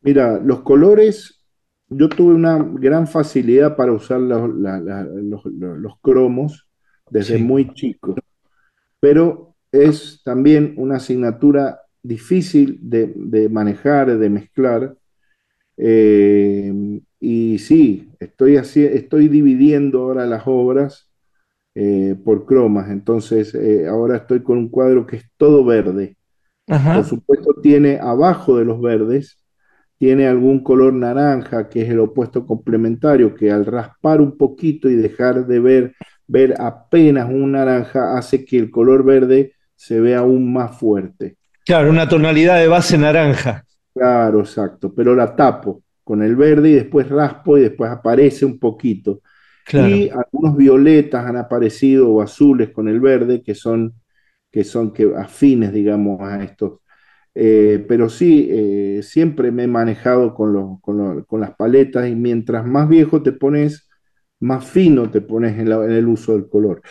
[0.00, 1.40] Mira, los colores,
[1.88, 6.66] yo tuve una gran facilidad para usar los, la- la- los- los- los cromos
[7.10, 7.44] desde Sí.
[7.44, 8.16] muy chico,
[8.98, 14.96] pero es también una asignatura difícil de, de manejar, de mezclar.
[15.76, 21.08] Eh, y sí, estoy, así, estoy dividiendo ahora las obras
[21.74, 26.16] eh, por cromas, entonces eh, ahora estoy con un cuadro que es todo verde.
[26.66, 29.38] Por supuesto, tiene abajo de los verdes,
[29.98, 34.94] tiene algún color naranja, que es el opuesto complementario, que al raspar un poquito y
[34.94, 35.94] dejar de ver,
[36.26, 41.36] ver apenas un naranja, hace que el color verde se vea aún más fuerte.
[41.64, 43.64] Claro, una tonalidad de base naranja.
[43.94, 48.58] Claro, exacto, pero la tapo con el verde y después raspo y después aparece un
[48.58, 49.20] poquito.
[49.64, 49.98] Claro.
[49.98, 53.94] Y algunos violetas han aparecido o azules con el verde que son,
[54.50, 56.80] que son que afines, digamos, a estos.
[57.34, 62.14] Eh, pero sí, eh, siempre me he manejado con, los- con, con las paletas y
[62.16, 63.88] mientras más viejo te pones,
[64.40, 66.82] más fino te pones en, la- en el uso del color.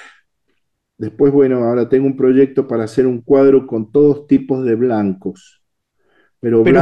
[0.97, 5.61] Después, bueno, ahora tengo un proyecto para hacer un cuadro con todos tipos de blancos.
[6.41, 6.81] Pero, Pero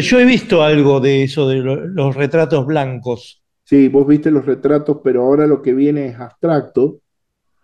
[0.00, 3.42] yo he visto algo de eso, de lo- los retratos blancos.
[3.64, 7.00] sí, vos viste los retratos, pero ahora lo que viene es abstracto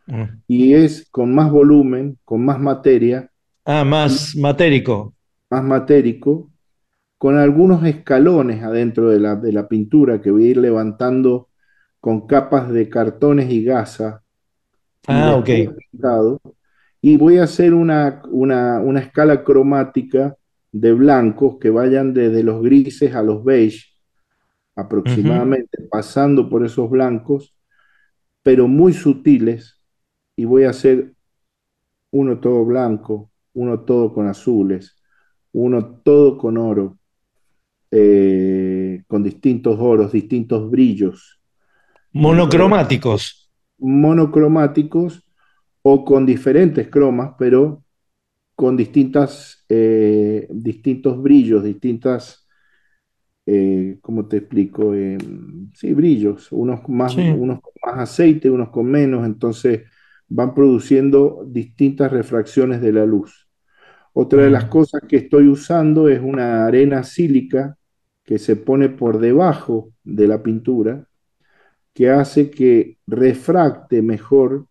[0.09, 0.45] Mm.
[0.49, 3.31] y es con más volumen, con más materia,
[3.67, 5.15] Ah, más matérico.
[5.51, 6.51] más matérico,
[7.19, 11.51] con algunos escalones adentro de la, de la pintura que voy a ir levantando
[12.01, 14.23] con capas de cartones y gasa.
[15.09, 15.75] y Ah, después ok.
[15.93, 16.41] pintado.
[17.03, 20.37] Y voy a hacer una, una, una escala cromática
[20.75, 23.93] de blancos que vayan desde los grises a los beige
[24.75, 27.57] aproximadamente, pasando por esos blancos,
[28.43, 29.81] pero muy sutiles.
[30.35, 31.15] Y voy a hacer
[32.11, 34.97] uno todo blanco, uno todo con azules,
[35.53, 36.99] uno todo con oro,
[37.93, 41.41] eh, con distintos oros, distintos brillos,
[42.11, 43.49] Monocromáticos.
[43.79, 45.25] monocromáticos
[45.83, 47.84] o con diferentes cromas, pero
[48.55, 52.47] con distintas, eh, distintos brillos, distintas,
[53.47, 54.95] eh, ¿cómo te explico?
[54.95, 55.19] Eh,
[55.75, 57.23] sí, brillos, unos más, Sí.
[57.33, 59.83] unos con más aceite, unos con menos, entonces
[60.29, 63.49] van produciendo distintas refracciones de la luz.
[64.15, 67.79] Otra de las cosas que estoy usando es una arena sílica
[68.25, 71.07] que se pone por debajo de la pintura
[71.95, 74.67] que hace que refracte mejor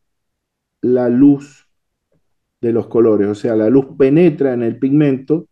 [0.81, 1.62] la luz
[2.67, 5.47] de los colores, o sea, la luz penetra en el pigmento,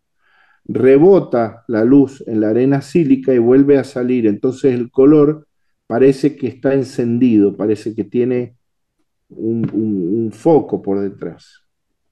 [0.64, 5.46] rebota la luz en la arena sílica y vuelve a salir, entonces el color
[5.86, 8.56] parece que está encendido, parece que tiene
[9.30, 11.62] un, un- un foco por detrás.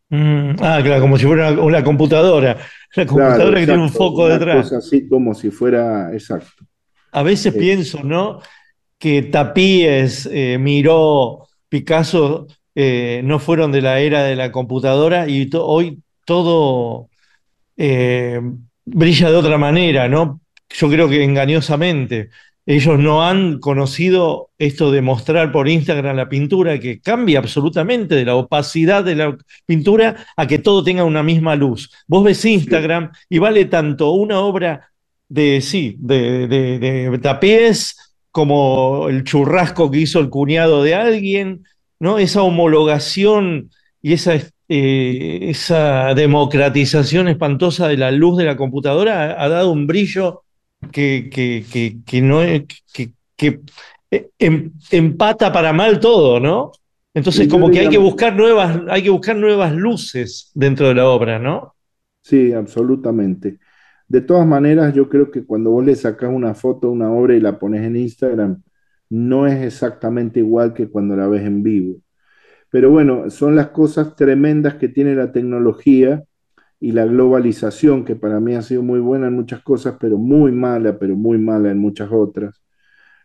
[0.09, 2.59] Mm, ah, claro, como si fuera una, una computadora.
[2.97, 4.67] La computadora Claro, que tiene un foco una detrás.
[4.67, 6.65] cosa así como si fuera, exacto.
[7.13, 7.59] A veces Eh.
[7.59, 8.41] pienso, ¿no?
[8.99, 15.47] Que Tapíes, eh, Miró, Picasso eh, no fueron de la era de la computadora y
[15.47, 17.09] to- hoy todo
[17.77, 18.41] eh,
[18.85, 20.41] brilla de otra manera, ¿no?
[20.71, 22.31] Yo creo que engañosamente.
[22.67, 28.25] Ellos no han conocido esto de mostrar por Instagram la pintura que cambia absolutamente de
[28.25, 31.91] la opacidad de la pintura a que todo tenga una misma luz.
[32.07, 34.91] Vos ves Instagram y vale tanto una obra
[35.29, 37.97] de, sí, de, de, de tapiés
[38.31, 41.65] como el churrasco que hizo el cuñado de alguien,
[42.01, 42.19] ¿no?
[42.19, 43.71] Esa homologación
[44.03, 44.35] y esa,
[44.69, 50.43] eh, esa democratización espantosa de la luz de la computadora ha, ha dado un brillo
[50.93, 52.41] que, que, que, que no
[52.93, 53.61] que, que
[54.39, 56.73] em- empata para mal todo, ¿no?
[57.15, 61.09] Entonces, como que hay que buscar nuevas, hay que buscar nuevas luces dentro de la
[61.09, 61.75] obra, ¿no?
[62.23, 63.59] Sí, absolutamente.
[64.09, 67.35] De todas maneras, yo creo que cuando vos le sacás una foto a una obra
[67.37, 68.63] y la pones en Instagram,
[69.11, 71.97] no es exactamente igual que cuando la ves en vivo.
[72.71, 76.25] Pero bueno, son las cosas tremendas que tiene la tecnología
[76.81, 80.53] y la globalización, que para mí ha sido muy buena en muchas cosas, pero muy
[80.53, 82.63] mala, pero muy mala en muchas otras.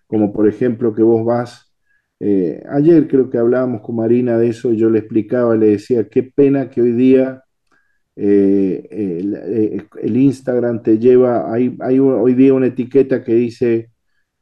[0.07, 1.73] Como por ejemplo que vos vas,
[2.19, 6.09] eh, ayer creo que hablábamos con Marina de eso, y yo le explicaba, le decía,
[6.09, 7.43] qué pena que hoy día
[8.15, 13.91] eh, el, eh, el Instagram te lleva, hay hoy día una etiqueta que dice,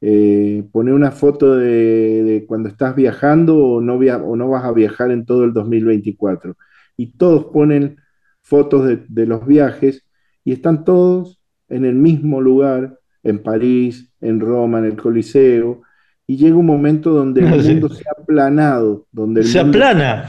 [0.06, 4.64] eh, pone una foto de, de cuando estás viajando o no, via- o no vas
[4.64, 6.56] a viajar en todo el 2024.
[6.96, 7.96] Y todos ponen
[8.42, 10.04] fotos de, de los viajes
[10.44, 15.80] y están todos en el mismo lugar, en París, en Roma, en el Coliseo,
[16.26, 20.28] y llega un momento donde el mundo se ha aplanado, donde el Se mundo aplana.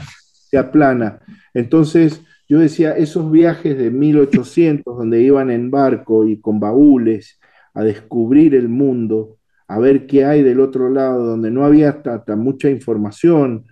[0.50, 1.20] se aplana.
[1.54, 7.38] Entonces, yo decía, esos viajes de 1800, donde iban en barco y con baúles
[7.74, 9.35] a descubrir el mundo,
[9.68, 13.66] a ver qué hay del otro lado, donde no había hasta, hasta mucha información,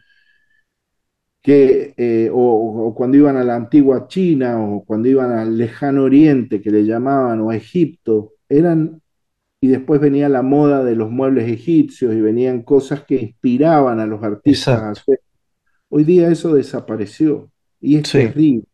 [1.42, 6.04] que, eh, o, o cuando iban a la antigua China, o cuando iban al lejano
[6.04, 9.02] oriente, que le llamaban, o a Egipto, eran,
[9.60, 14.06] y después venía la moda de los muebles egipcios, y venían cosas que inspiraban a
[14.06, 14.92] los artistas a Exacto.
[14.92, 15.20] hacer.
[15.90, 18.18] Hoy día eso desapareció y es Sí.
[18.18, 18.64] terrible.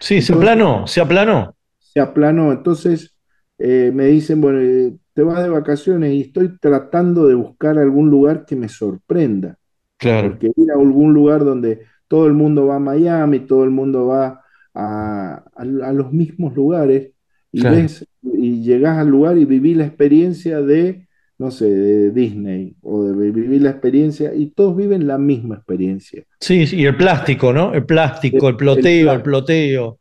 [0.00, 1.56] Sí, se aplanó, se aplanó.
[1.78, 2.52] Se aplanó.
[2.52, 3.16] Entonces
[3.58, 8.10] eh, me dicen, bueno, eh, te vas de vacaciones y estoy tratando de buscar algún
[8.10, 9.58] lugar que me sorprenda.
[9.98, 10.30] Claro.
[10.30, 14.06] Porque ir a algún lugar donde todo el mundo va a Miami, todo el mundo
[14.08, 14.42] va
[14.74, 17.12] a, a- a los mismos lugares
[17.52, 17.66] y Claro.
[17.66, 21.08] ves y llegas al lugar y viví la experiencia de,
[21.38, 26.24] no sé, de Disney o de vivir la experiencia y todos viven la misma experiencia.
[26.40, 27.74] Sí, sí, y el plástico, ¿no?
[27.74, 29.98] El plástico, el El- ploteo, el el ploteo.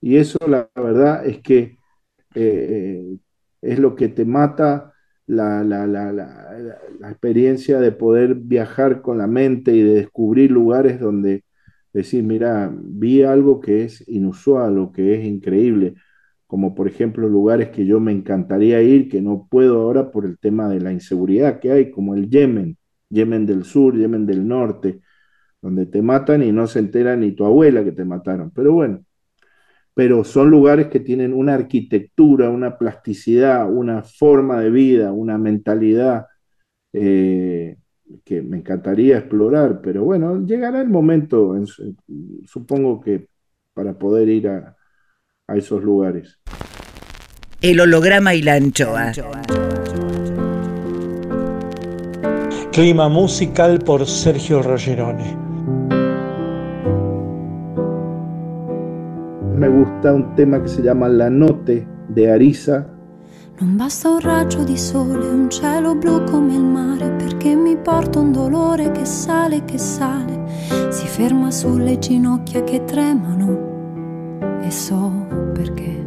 [0.00, 1.78] Y eso la verdad es que eh,
[2.34, 3.18] eh,
[3.62, 4.94] es lo que te mata
[5.26, 11.00] la, la- la- la- experiencia de poder viajar con la mente y de descubrir lugares
[11.00, 11.44] donde
[11.92, 15.94] decís, mira, vi algo que es inusual o que es increíble,
[16.46, 20.38] como por ejemplo lugares que yo me encantaría ir, que no puedo ahora por el
[20.38, 22.76] tema de la inseguridad que hay, como el Yemen,
[23.10, 25.00] Yemen del Sur, Yemen del Norte,
[25.62, 28.50] donde te matan y no se entera ni tu abuela que te mataron.
[28.52, 29.04] Pero bueno
[29.94, 36.26] pero son lugares que tienen una arquitectura, una plasticidad, una forma de vida, una mentalidad
[36.92, 37.76] eh,
[38.24, 41.94] que me encantaría explorar, pero bueno, llegará el momento, en su-
[42.46, 43.26] supongo que
[43.74, 44.76] para poder ir a,
[45.48, 46.38] a esos lugares.
[47.60, 49.12] El holograma y la anchoa.
[52.72, 55.41] Clima musical por Sergio Rogerone.
[59.62, 62.84] Me gusta un tema que se llama La Note de Arisa,
[63.60, 68.18] Non basta un raggio di sole, un cielo blu come il mare, perché mi porta
[68.18, 70.42] un dolore che sale, che sale,
[70.88, 76.06] si ferma sulle ginocchia che tremano e so perché.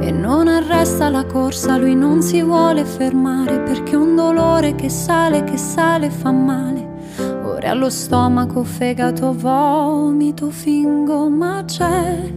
[0.00, 5.44] E non arresta la corsa, lui non si vuole fermare, perché un dolore che sale,
[5.44, 6.81] che sale fa male.
[7.62, 12.32] Ora allo stomaco, fegato, vomito, fingo, ma c'è.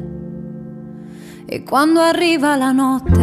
[1.48, 3.22] E quando arriva la notte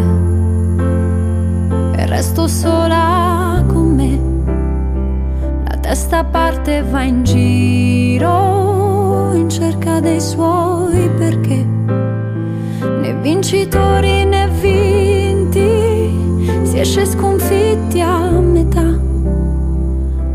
[1.95, 4.19] e resto sola con me,
[5.69, 11.65] la testa parte e va in giro in cerca dei suoi perché
[12.83, 19.02] né vincitori né vinti si esce sconfitti a metà.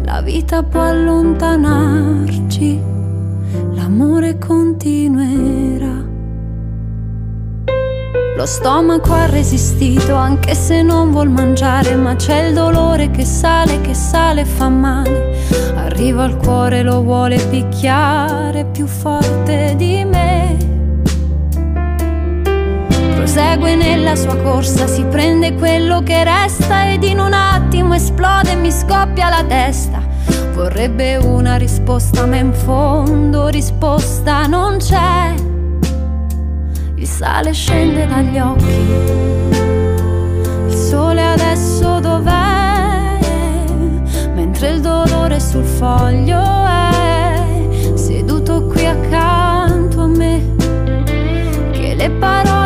[0.08, 2.82] La vita può allontanarci,
[3.74, 6.02] l'amore continuerà.
[8.38, 13.82] Lo stomaco ha resistito anche se non vuol mangiare, ma c'è il dolore che sale,
[13.82, 15.36] che sale e fa male.
[15.76, 20.56] Arriva al cuore, lo vuole picchiare più forte di me.
[23.14, 28.56] Prosegue nella sua corsa, si prende quello che resta ed in un attimo esplode e
[28.56, 29.97] mi scoppia la testa.
[30.58, 35.36] Vorrebbe una risposta, ma in fondo risposta non c'è.
[36.96, 38.86] Il sale scende dagli occhi.
[40.68, 43.20] Il sole adesso dov'è?
[44.34, 47.62] Mentre il dolore sul foglio è
[47.94, 50.56] seduto qui accanto a me.
[51.72, 52.57] Che le parole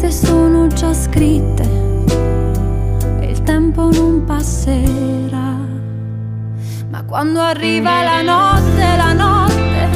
[0.00, 1.64] Queste sono già scritte
[3.18, 5.56] e il tempo non passerà.
[6.88, 9.88] Ma quando arriva la notte, la notte,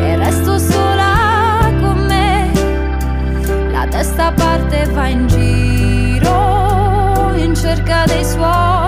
[0.00, 2.50] e resto sola con me,
[3.70, 8.85] la testa parte e va in giro in cerca dei suoi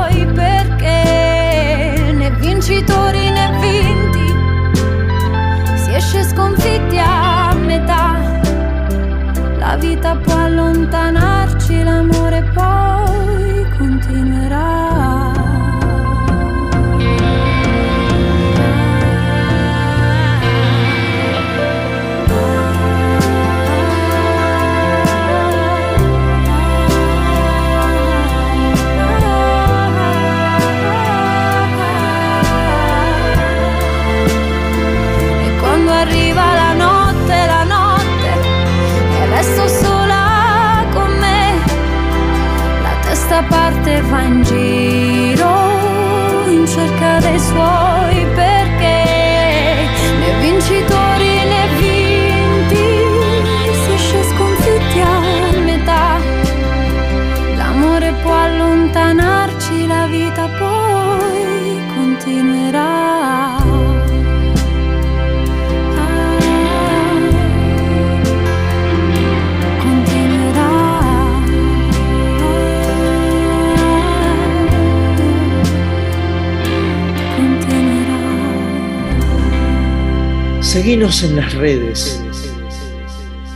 [80.88, 82.18] Seguinos en las redes.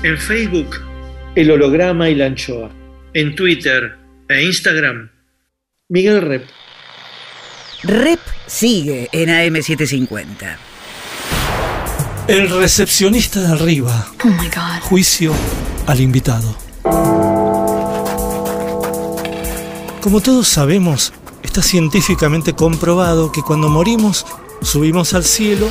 [0.02, 0.76] En Facebook,
[1.34, 2.70] El Holograma y la Anchoa.
[3.14, 3.96] En Twitter
[4.28, 5.10] e Instagram,
[5.88, 6.44] Miguel Rep.
[7.84, 10.56] Rep sigue en AM750.
[12.28, 14.08] El recepcionista de arriba.
[14.22, 14.82] Oh my god.
[14.82, 15.32] Juicio
[15.86, 16.54] al invitado.
[20.02, 24.26] Como todos sabemos, está científicamente comprobado que cuando morimos,
[24.60, 25.70] subimos al cielo,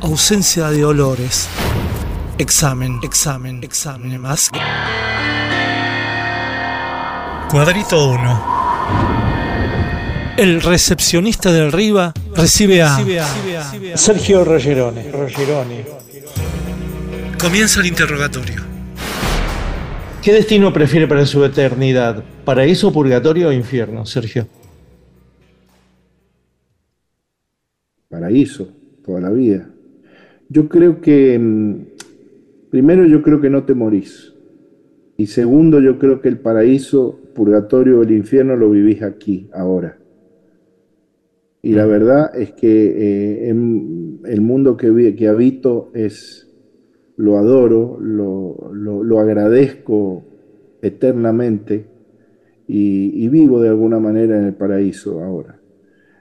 [0.00, 1.48] ausencia de olores.
[2.38, 4.50] Examen, examen, examen más.
[7.50, 8.58] Cuadrito 1.
[10.36, 12.96] El recepcionista de arriba recibe a
[13.94, 15.10] Sergio Rogerone.
[15.10, 15.86] Rogerone.
[17.40, 18.62] Comienza el interrogatorio.
[20.22, 22.22] ¿Qué destino prefiere para su eternidad?
[22.44, 24.46] ¿Paraíso, purgatorio o infierno, Sergio?
[28.08, 28.68] paraíso
[29.04, 29.68] toda la vida.
[30.48, 31.86] Yo creo que, mm,
[32.70, 34.36] primero yo creo que no te morís.
[35.16, 40.00] Y segundo, yo creo que el paraíso, purgatorio el infierno lo vivís aquí, ahora.
[41.62, 42.68] Y la verdad es que
[43.46, 44.90] eh, en el mundo que,
[45.28, 46.50] habito es,
[47.16, 50.28] lo adoro, lo, lo- lo agradezco
[50.82, 51.90] eternamente
[52.66, 55.62] y, y vivo de alguna manera en el paraíso ahora.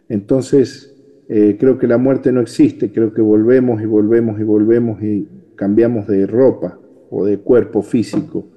[0.10, 0.97] Entonces,
[1.30, 5.28] Eh, creo que la muerte no existe, creo que volvemos y volvemos y volvemos y
[5.56, 6.80] cambiamos de ropa
[7.10, 8.48] o de cuerpo físico,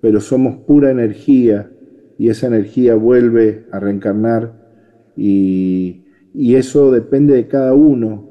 [0.00, 1.70] pero somos pura energía
[2.16, 4.52] y esa energía vuelve a reencarnar
[5.16, 8.30] y, y eso depende de cada uno,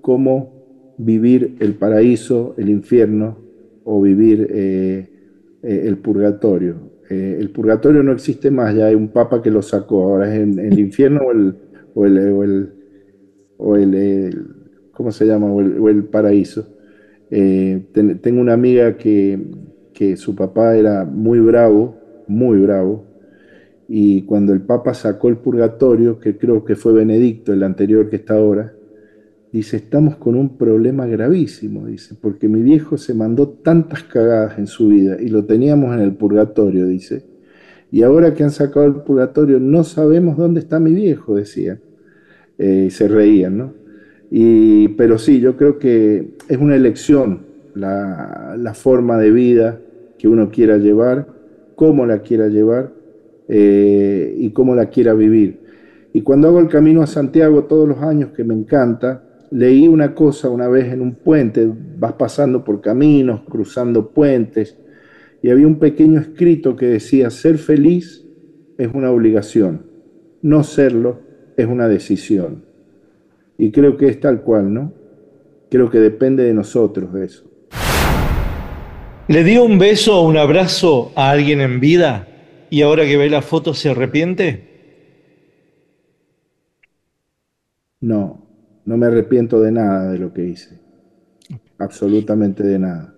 [0.00, 3.38] cómo vivir el paraíso, el infierno
[3.84, 5.08] o vivir eh,
[5.62, 6.92] eh, el purgatorio.
[7.08, 10.78] El purgatorio no existe más, ya hay un papa que lo sacó, ahora es el
[10.78, 11.20] infierno
[11.94, 12.72] o el,
[13.62, 14.46] o el,
[14.92, 15.46] ¿cómo se llama?
[15.52, 16.66] O el, paraíso.
[17.30, 19.38] tengo una amiga que,
[19.92, 23.04] que su papá era muy bravo, muy bravo,
[23.88, 28.16] y cuando el Papa sacó el purgatorio, que creo que fue Benedicto, el anterior que
[28.16, 28.72] está ahora,
[29.52, 34.66] dice, estamos con un problema gravísimo, dice, porque mi viejo se mandó tantas cagadas en
[34.66, 37.24] su vida y lo teníamos en el purgatorio, dice,
[37.90, 41.78] y ahora que han sacado el purgatorio no sabemos dónde está mi viejo, decía.
[42.58, 43.74] Eh, se reían, ¿no?
[44.30, 47.40] Y, pero sí, yo creo que es una elección
[47.74, 49.80] la, la forma de vida
[50.18, 51.26] que uno quiera llevar,
[51.74, 52.92] cómo la quiera llevar
[53.48, 55.60] eh, y cómo la quiera vivir.
[56.12, 60.14] Y cuando hago el camino a Santiago todos los años, que me encanta, leí una
[60.14, 64.78] cosa una vez en un puente, vas pasando por caminos, cruzando puentes,
[65.42, 68.24] y había un pequeño escrito que decía, ser feliz
[68.78, 69.82] es una obligación,
[70.40, 71.18] no serlo
[71.56, 72.64] es una decisión.
[73.58, 74.92] Y creo que es tal cual, ¿no?
[75.70, 77.44] Creo que depende de nosotros eso.
[79.28, 82.28] ¿Le dio un beso o un abrazo a alguien en vida?
[82.72, 84.66] y ahora que ve la foto se arrepiente?
[88.00, 88.46] No,
[88.86, 90.80] no me arrepiento de nada de lo que hice.
[91.78, 93.14] Absolutamente de nada.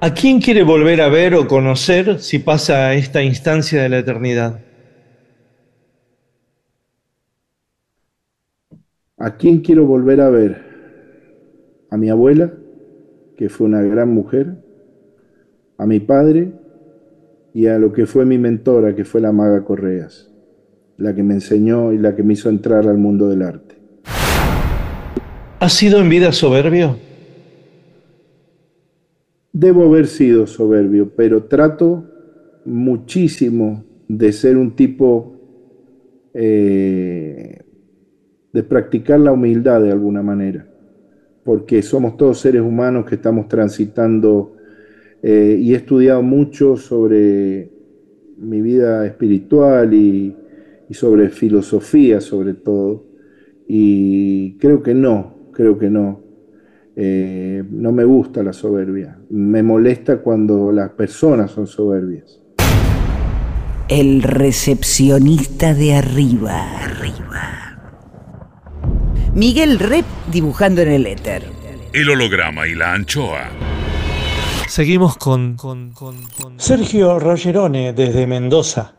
[0.00, 3.98] ¿A quién quiere volver a ver o conocer si pasa a esta instancia de la
[3.98, 4.63] eternidad?
[9.24, 10.58] ¿A quién quiero volver a ver?
[11.88, 12.52] A mi abuela,
[13.38, 14.56] que fue una gran mujer,
[15.78, 16.52] a mi padre,
[17.54, 20.30] y a lo que fue mi mentora, que fue la maga Correas,
[20.98, 23.76] la que me enseñó y la que me hizo entrar al mundo del arte.
[25.58, 26.98] ¿Has sido en vida soberbio?
[29.54, 32.04] Debo haber sido soberbio, pero trato
[32.66, 35.32] muchísimo de ser un tipo,
[36.34, 37.63] eh,
[38.54, 40.64] de practicar la humildad de alguna manera,
[41.42, 44.54] porque somos todos seres humanos que estamos transitando
[45.24, 47.68] eh, y he estudiado mucho sobre
[48.38, 50.36] mi vida espiritual y,
[50.90, 53.06] sobre filosofía sobre todo,
[53.66, 56.22] y creo que no, creo que no.
[56.94, 62.40] Eh, no me gusta la soberbia, me molesta cuando las personas son soberbias.
[63.88, 66.84] El recepcionista de arriba.
[66.84, 67.63] arriba.
[69.34, 71.42] Miguel Rep dibujando en el éter.
[71.92, 73.50] El holograma y la anchoa.
[74.68, 75.56] Seguimos con,
[76.56, 78.94] Sergio Rogerone desde Mendoza.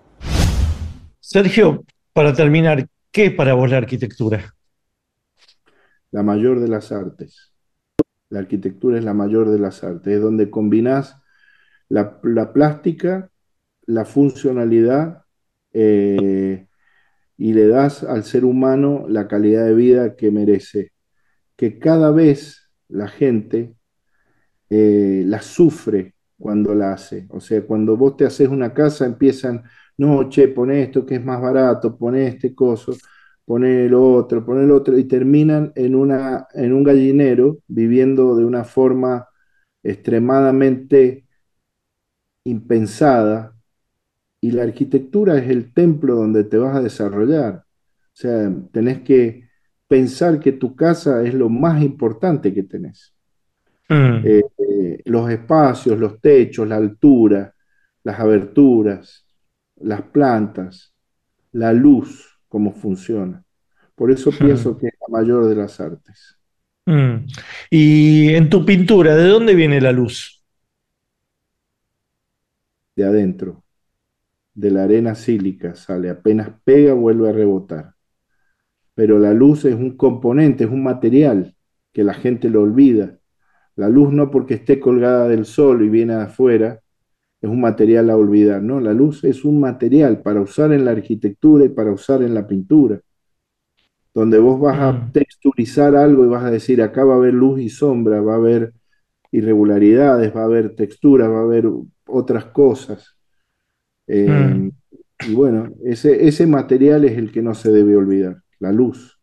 [1.21, 4.53] Sergio, para terminar, ¿qué es para vos la arquitectura?
[6.11, 7.53] La mayor de las artes.
[8.27, 11.15] La arquitectura es la mayor de las artes, es donde combinás
[11.87, 12.19] la,
[12.51, 13.29] plástica,
[13.85, 15.23] la funcionalidad
[15.71, 16.67] eh,
[17.37, 20.93] y le das al ser humano la calidad de vida que merece.
[21.55, 23.75] Que cada vez la gente
[24.69, 27.27] eh, la sufre cuando la hace.
[27.29, 29.63] O sea, cuando vos te haces una casa, empiezan,
[29.97, 32.93] no, che, pone esto que es más barato, pone este coso,
[33.45, 38.45] pone el otro, pone el otro, y terminan en, una, en un gallinero viviendo de
[38.45, 39.27] una forma
[39.83, 41.25] extremadamente
[42.45, 43.54] impensada.
[44.45, 47.63] Y la arquitectura es el templo donde te vas a desarrollar.
[47.65, 49.49] O sea, tenés que
[49.87, 53.15] pensar que tu casa es lo más importante que tenés.
[53.89, 54.21] Mm.
[54.23, 57.55] Eh, eh, los espacios, los techos, la altura,
[58.03, 59.25] las aberturas,
[59.77, 60.93] las plantas,
[61.53, 63.43] la luz, cómo funciona.
[63.95, 64.37] Por eso mm.
[64.37, 66.37] pienso que es la mayor de las artes.
[66.85, 67.25] Mm.
[67.71, 70.45] Y en tu pintura, ¿de dónde viene la luz?
[72.95, 73.64] De adentro,
[74.55, 77.93] de la arena sílica sale, apenas pega, vuelve a rebotar.
[78.95, 81.55] Pero la luz es un componente, es un material
[81.93, 83.19] que la gente lo olvida
[83.75, 86.79] la luz no porque esté colgada del sol y viene afuera,
[87.41, 90.91] es un material a olvidar, no, la luz es un material para usar en la
[90.91, 93.01] arquitectura y para usar en la pintura,
[94.13, 95.11] donde vos vas a mm.
[95.11, 98.37] texturizar algo y vas a decir, acá va a haber luz y sombra, va a
[98.37, 98.73] haber
[99.31, 101.69] irregularidades, va a haber textura, va a haber
[102.07, 103.14] otras cosas.
[104.07, 104.71] Eh, mm.
[105.27, 109.17] Y bueno, ese, ese material es el que no se debe olvidar, la luz.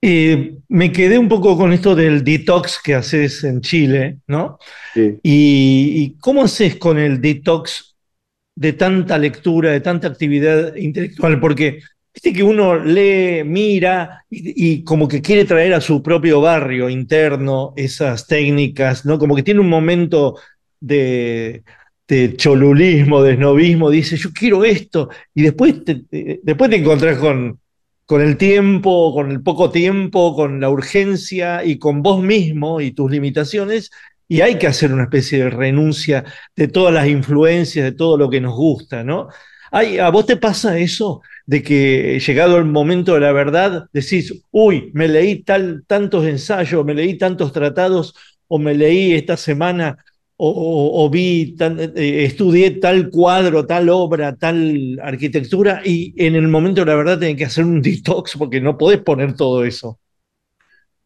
[0.00, 4.58] Eh, me quedé un poco con esto del detox que haces en Chile, ¿no?
[4.94, 5.18] Sí.
[5.22, 7.96] Y, y cómo haces con el detox
[8.54, 11.40] de tanta lectura, de tanta actividad intelectual?
[11.40, 11.80] Porque
[12.14, 16.88] viste que uno lee, mira y, y como que quiere traer a su propio barrio
[16.88, 19.18] interno esas técnicas, ¿no?
[19.18, 20.36] Como que tiene un momento
[20.80, 21.64] de,
[22.08, 27.18] de cholulismo, de snobismo, dice, yo quiero esto, y después te, te- después te encontrás
[27.18, 27.60] con,
[28.06, 32.92] con el tiempo, con el poco tiempo, con la urgencia y con vos mismo y
[32.92, 33.90] tus limitaciones,
[34.26, 36.24] y hay que hacer una especie de renuncia
[36.56, 39.28] de todas las influencias, de todo lo que nos gusta, ¿no?
[39.70, 44.32] Ay, ¿A vos te pasa eso de que llegado el momento de la verdad decís,
[44.50, 48.14] uy, me leí tal, tantos ensayos, me leí tantos tratados,
[48.46, 49.98] o me leí esta semana
[50.38, 56.36] o, o- o vi, tan- eh, estudié tal cuadro, tal obra, tal arquitectura, y en
[56.36, 59.98] el momento la verdad tenés que hacer un detox porque no podés poner todo eso.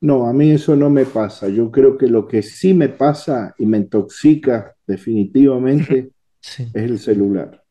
[0.00, 1.48] No, a mí eso no me pasa.
[1.48, 6.10] Yo creo que lo que sí me pasa y me intoxica definitivamente
[6.40, 6.64] Sí.
[6.74, 7.62] es el celular.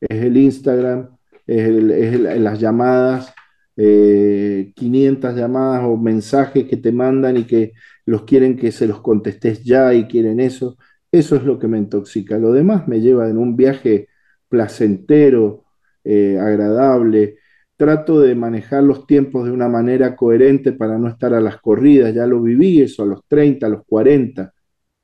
[0.00, 1.16] Es el Instagram,
[1.46, 3.34] es, el- es el- las llamadas,
[3.80, 7.72] eh, 500 llamadas o mensajes que te mandan y que
[8.06, 10.76] los quieren que se los contestes ya y quieren eso.
[11.12, 12.38] Eso es lo que me intoxica.
[12.38, 14.08] Lo demás me lleva en un viaje
[14.48, 15.64] placentero,
[16.04, 17.36] eh, agradable.
[17.76, 22.12] Trato de manejar los tiempos de una manera coherente para no estar a las corridas.
[22.14, 24.52] Ya lo viví eso a los 30, a los 40.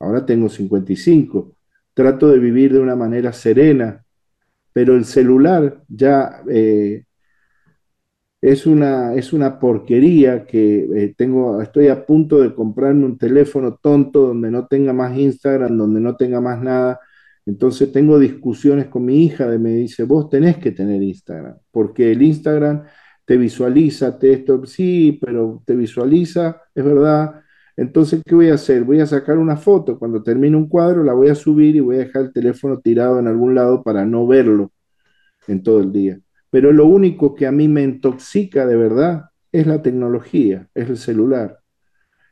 [0.01, 1.57] Ahora tengo 55.
[1.95, 4.05] Trato de vivir de una manera serena,
[4.73, 7.05] pero el celular ya eh,
[8.45, 13.77] es una, es una porquería que eh, tengo, estoy a punto de comprarme un teléfono
[13.77, 17.01] tonto donde no tenga más Instagram, donde no tenga más nada.
[17.47, 22.13] Entonces tengo discusiones con mi hija de me dice, vos tenés que tener Instagram, porque
[22.13, 22.85] el Instagram
[23.25, 27.43] te visualiza, te esto, sí, pero te visualiza, es verdad.
[27.77, 28.85] Entonces, ¿qué voy a hacer?
[28.85, 31.97] Voy a sacar una foto, cuando termine un cuadro la voy a subir y voy
[31.97, 34.71] a dejar el teléfono tirado en algún lado para no verlo
[35.49, 36.24] en todo el día.
[36.55, 40.97] Pero lo único que a mí me intoxica de verdad es la tecnología, es el
[40.99, 41.61] celular.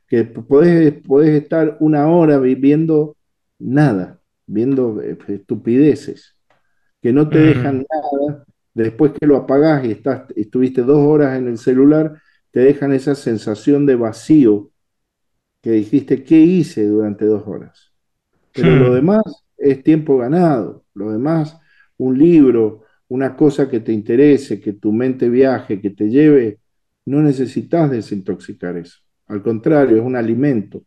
[0.09, 3.16] Que podés, podés estar una hora viendo
[3.59, 6.36] nada, viendo eh, estupideces,
[7.03, 8.44] que no te dejan nada.
[8.74, 12.20] Después que lo apagás y estás, estuviste dos horas en el celular,
[12.53, 14.70] te dejan esa sensación de vacío
[15.62, 17.93] que dijiste, ¿qué hice durante dos horas?
[18.55, 18.94] Pero lo Hmm.
[18.94, 19.23] demás
[19.59, 20.85] es tiempo ganado.
[20.94, 21.59] Lo demás,
[21.99, 22.82] un libro,
[23.12, 26.59] una cosa que te interese, que tu mente viaje, que te lleve,
[27.06, 28.98] no necesitas desintoxicar eso.
[29.26, 30.82] Al contrario, es un alimento.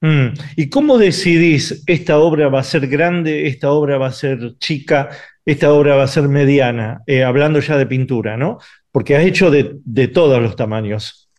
[0.00, 0.34] Mm.
[0.56, 5.10] ¿Y cómo decidís esta obra va a ser grande, esta obra va a ser chica,
[5.44, 7.02] esta obra va a ser mediana?
[7.06, 8.58] Eh, hablando ya de pintura, ¿no?
[8.92, 11.30] Porque has hecho de, de todos los tamaños.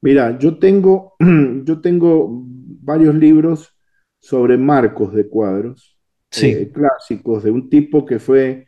[0.00, 1.14] Mira, yo tengo,
[1.64, 2.28] yo tengo
[2.82, 3.74] varios libros
[4.20, 5.98] sobre marcos de cuadros
[6.30, 6.46] Sí.
[6.46, 8.66] eh, clásicos de un tipo que fue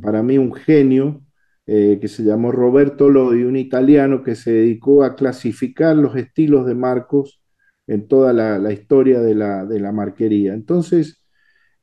[0.00, 1.22] para mí un genio,
[1.66, 6.66] eh, que se llamó Roberto Lodi, un italiano que se dedicó a clasificar los estilos
[6.66, 7.40] de marcos
[7.86, 10.54] en toda la, la historia de la, de la marquería.
[10.54, 11.22] Entonces,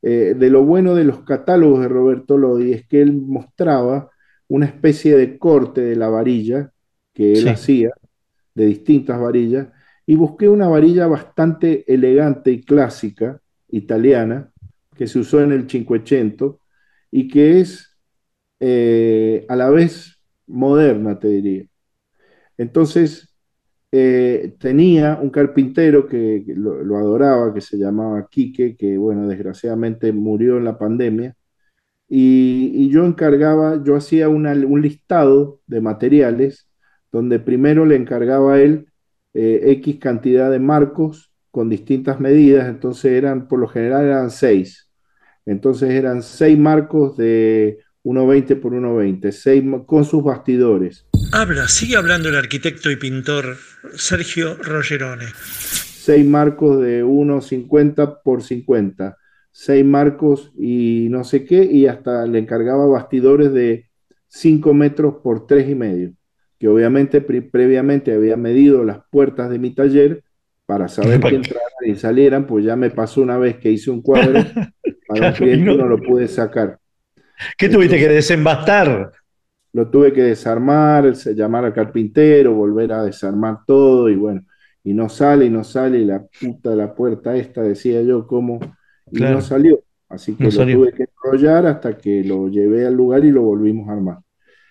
[0.01, 4.09] eh, de lo bueno de los catálogos de Roberto Lodi es que él mostraba
[4.47, 6.71] una especie de corte de la varilla
[7.13, 7.49] que él Sí.
[7.49, 7.91] hacía,
[8.55, 9.67] de distintas varillas,
[10.05, 14.51] y busqué una varilla bastante elegante y clásica, italiana,
[14.95, 16.59] que se usó en el Cinquecento
[17.11, 17.88] y que es
[18.59, 21.65] eh, a la vez moderna, te diría.
[22.57, 23.35] Entonces,
[23.91, 30.57] eh, tenía un carpintero que, lo, adoraba, que se llamaba Quique, que bueno, desgraciadamente murió
[30.57, 31.35] en la pandemia,
[32.07, 36.69] y, y yo encargaba, yo hacía un listado de materiales
[37.11, 38.89] donde primero le encargaba a él
[39.33, 44.91] eh, X cantidad de marcos con distintas medidas, entonces eran, por lo general eran seis.
[45.45, 51.95] Entonces eran seis marcos de 1,20 por 1,20, seis ma- con sus bastidores, Habla, sigue
[51.95, 53.57] hablando el arquitecto y pintor
[53.95, 55.25] Sergio Rogerone.
[55.35, 59.17] seis marcos de 1,50 por 50,
[59.51, 63.89] seis marcos y no sé qué, y hasta le encargaba bastidores de
[64.27, 66.13] 5 metros por tres y medio,
[66.57, 70.23] que obviamente pre- previamente había medido las puertas de mi taller
[70.65, 74.01] para saber que entraran y salieran, pues ya me pasó una vez que hice un
[74.01, 74.33] cuadro
[75.07, 76.79] para un cliente y no- y no lo pude sacar.
[77.57, 79.11] ¿Qué tuviste que desembastar?
[79.73, 84.41] Lo tuve que desarmar, llamar al carpintero, volver a desarmar todo y bueno,
[84.83, 88.25] y no sale y no sale y la puta de la puerta esta, decía yo,
[88.25, 88.59] cómo,
[89.11, 89.35] y Claro.
[89.35, 89.79] no salió.
[90.09, 90.77] Así que No lo salió.
[90.77, 94.17] tuve que enrollar hasta que lo llevé al lugar y lo volvimos a armar.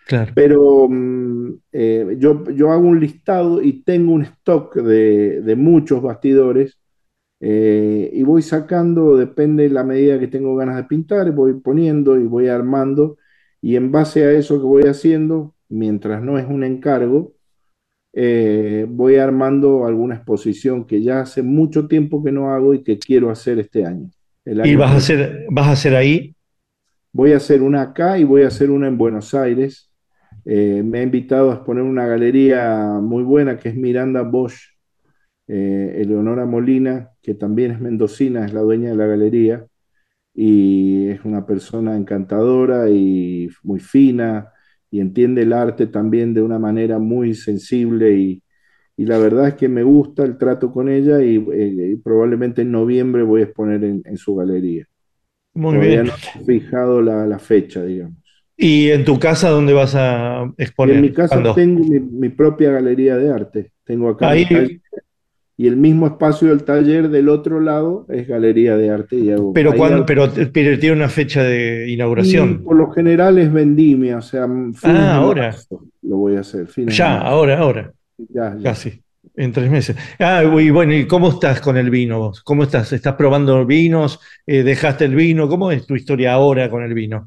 [0.07, 0.33] Claro.
[0.35, 6.03] Pero mm, eh, yo, yo hago un listado y tengo un stock de, de muchos
[6.03, 6.79] bastidores
[7.41, 12.19] eh, y voy sacando, depende de la medida que tengo ganas de pintar, voy poniendo
[12.19, 13.17] y voy armando
[13.61, 17.35] y en base a eso que voy haciendo, mientras no es un encargo,
[18.13, 22.99] eh, voy armando alguna exposición que ya hace mucho tiempo que no hago y que
[22.99, 24.11] quiero hacer este año.
[24.45, 26.35] ¿Y vas a hacer, vas a hacer ahí?
[27.13, 29.91] Voy a hacer una acá y voy a hacer una en Buenos Aires.
[30.45, 34.77] Eh, me ha invitado a exponer una galería muy buena que es Miranda Bosch,
[35.47, 39.67] Eleonora Molina, que también es mendocina, es la dueña de la galería
[40.35, 44.53] y es una persona encantadora y muy fina
[44.91, 48.43] y entiende el arte también de una manera muy sensible y,
[48.97, 52.63] y la verdad es que me gusta el trato con ella y, eh, y probablemente
[52.63, 54.87] en noviembre voy a exponer en, en su galería.
[55.55, 56.05] Muy Todavía bien.
[56.05, 58.19] no he fijado la, la fecha, digamos.
[58.57, 60.91] ¿Y en tu casa dónde vas a Y exponer?
[60.91, 61.53] en mi casa ¿Cuándo?
[61.53, 63.73] tengo mi, mi propia galería de arte.
[63.85, 64.81] Tengo acá Ahí-
[65.61, 69.17] y el mismo espacio del taller del otro lado es galería de arte.
[69.17, 69.73] Y hago- Pero,
[70.79, 72.63] tiene una fecha de y inauguración.
[72.63, 75.55] por lo general es vendimia, o sea, de Ah, ahora.
[76.03, 76.69] lo voy a hacer.
[76.87, 77.93] Ya, ahora, ahora.
[78.17, 78.63] Ya, ya.
[78.71, 79.03] Casi.
[79.37, 79.97] En tres meses.
[80.19, 82.41] Ah, y bueno, ¿y cómo estás con el vino vos?
[82.43, 82.93] ¿Cómo estás?
[82.93, 84.21] ¿Estás probando vinos?
[84.47, 85.49] Eh, ¿Dejaste el vino?
[85.49, 87.27] ¿Cómo es tu historia ahora con el vino?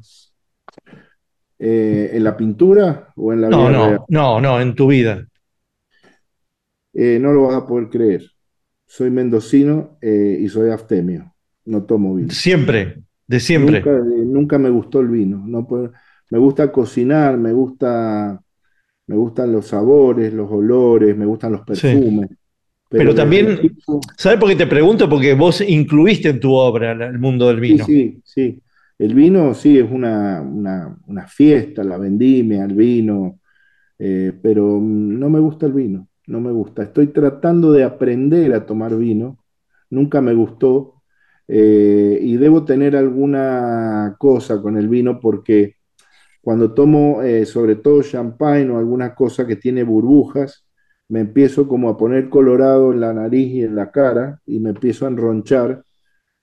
[1.58, 4.00] Eh, ¿en la pintura o en la No, vida no, real?
[4.08, 5.24] no, no, en tu vida.
[6.94, 8.22] Eh, no lo vas a poder creer.
[8.86, 11.34] Soy mendocino eh, y soy abstemio.
[11.64, 12.28] No tomo vino.
[12.30, 13.80] Siempre, de siempre.
[13.80, 15.42] Nunca, eh, nunca me gustó el vino.
[15.46, 15.92] No puedo-
[16.30, 18.40] me gusta cocinar, me gusta,
[19.06, 21.66] me gustan los sabores, los olores, me gustan los Sí.
[21.66, 22.30] perfumes.
[22.90, 23.58] Pero también,
[24.18, 25.08] ¿sabes por qué te pregunto?
[25.08, 27.84] Porque vos incluiste en tu obra el mundo del vino.
[27.86, 28.62] sí, sí.
[28.98, 33.40] El vino sí es una, una, una fiesta, la vendimia, el vino,
[33.98, 36.82] eh, pero no me gusta el vino, no me gusta.
[36.84, 39.38] Estoy tratando de aprender a tomar vino,
[39.90, 41.02] nunca me gustó
[41.48, 45.76] eh, y debo tener alguna cosa con el vino porque
[46.40, 50.66] cuando tomo eh, sobre todo champagne o alguna cosa que tiene burbujas,
[51.08, 54.70] me empiezo como a poner colorado en la nariz y en la cara y me
[54.70, 55.84] empiezo a enronchar,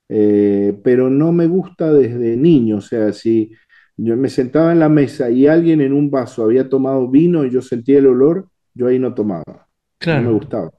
[0.08, 3.52] eh, pero no me gusta desde niño, o sea, si
[3.96, 7.50] yo me sentaba en la mesa y alguien en un vaso había tomado vino y
[7.50, 9.68] yo sentía el olor, yo ahí no tomaba,
[10.08, 10.70] no me Claro, gustaba.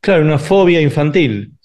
[0.00, 1.58] claro, una fobia infantil.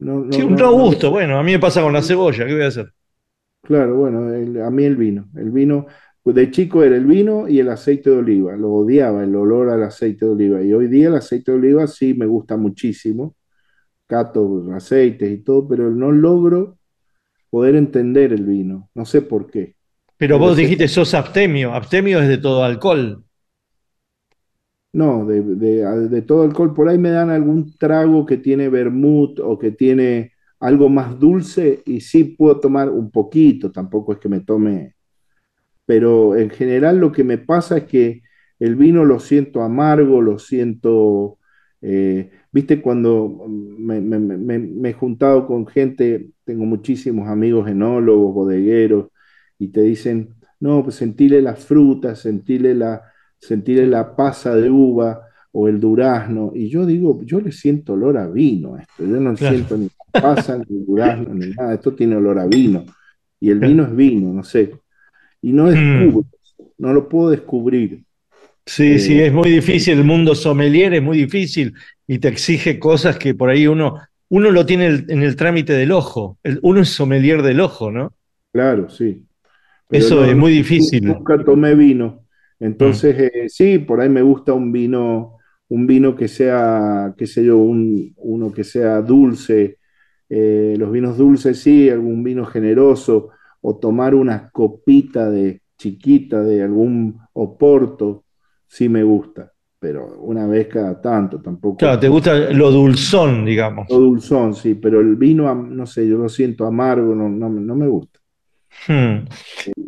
[0.00, 1.10] No, no, Sí, un no, gusto.
[1.10, 2.92] Bueno, a mí me pasa con la cebolla, ¿qué voy a hacer?
[3.62, 5.86] Claro, bueno, el- a mí el vino, el vino,
[6.22, 9.68] pues de chico era el vino y el aceite de oliva, lo odiaba, el olor
[9.70, 13.36] al aceite de oliva, y hoy día el aceite de oliva sí me gusta muchísimo,
[14.06, 16.78] cato aceites y todo, pero no logro
[17.50, 19.76] poder entender el vino, no sé por qué.
[20.18, 21.74] Pero vos dijiste sos abstemio.
[21.74, 23.24] Abstemio es de todo alcohol.
[24.92, 29.38] No, de, de- de todo alcohol, por ahí me dan algún trago que tiene vermut
[29.40, 34.28] o que tiene algo más dulce y sí puedo tomar un poquito, tampoco es que
[34.28, 34.94] me tome.
[35.86, 38.22] Pero en general lo que me pasa es que
[38.60, 41.38] el vino lo siento amargo, lo siento,
[41.82, 49.08] eh, viste, cuando me, he juntado con gente, tengo muchísimos amigos enólogos, bodegueros,
[49.58, 53.02] y te dicen, no, pues sentirle las frutas, sentirle la,
[53.40, 55.22] sentirle la pasa de uva
[55.52, 59.18] o el durazno, y yo digo, yo le siento olor a vino a esto, yo
[59.20, 59.54] no Claro.
[59.56, 62.84] siento ni pasa, ni durazno, ni nada, esto tiene olor a vino,
[63.40, 64.72] y el vino es vino, no sé
[65.42, 65.70] y no Mm.
[65.70, 66.26] descubro,
[66.78, 68.02] no lo puedo descubrir.
[68.66, 69.98] Sí, Eh, sí, es muy difícil.
[69.98, 71.74] El mundo sommelier es muy difícil
[72.06, 73.96] y te exige cosas que por ahí uno,
[74.28, 76.38] uno lo tiene el- en el trámite del ojo.
[76.42, 78.12] El- uno es sommelier del ojo, ¿no?
[78.52, 79.24] Claro, sí.
[79.88, 81.06] Pero Eso no, es muy difícil.
[81.06, 82.20] Nunca tomé vino.
[82.60, 85.38] Entonces, eh, sí, por ahí me gusta un vino,
[85.68, 89.78] un vino que sea, qué sé yo, un, uno que sea dulce.
[90.28, 93.30] Eh, los vinos dulces, sí, algún vino generoso,
[93.62, 98.24] o tomar una copita de chiquita de algún oporto,
[98.66, 99.52] sí me gusta.
[99.78, 101.78] Pero una vez cada tanto, tampoco.
[101.78, 103.86] Claro, te gusta lo dulzón, digamos.
[103.90, 107.74] O dulzón, sí, pero el vino, no sé, yo lo siento amargo, no, no, no
[107.74, 108.20] me gusta.
[108.86, 109.24] Hmm.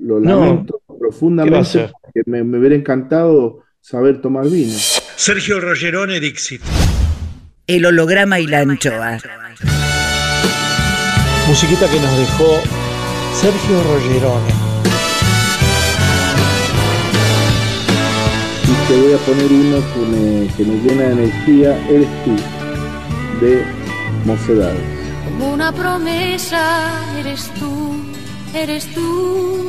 [0.01, 1.91] Lo lamento ¿qué va a profundamente
[2.27, 4.73] me, me hubiera encantado saber tomar vino.
[5.17, 6.63] Sergio Rogerone Dixit.
[7.67, 9.19] El holograma y la anchoa.
[11.49, 12.61] Musiquita que nos dejó
[13.35, 14.53] Sergio Rogerone.
[18.65, 22.37] Y te voy a poner uno que me, que me llena de energía, Eres tú,
[23.45, 23.65] de
[24.25, 24.81] Mocedades.
[25.25, 27.97] Como una promesa eres tú,
[28.55, 29.69] eres tú.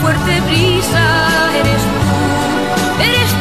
[0.00, 1.04] fuerte brisa
[1.60, 1.98] eres tú,
[3.02, 3.39] eres tú,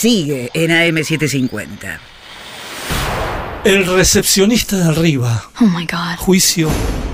[0.00, 1.98] sigue en AM750.
[3.64, 5.44] El recepcionista de arriba.
[5.60, 6.16] Oh my god.
[6.16, 6.70] Juicio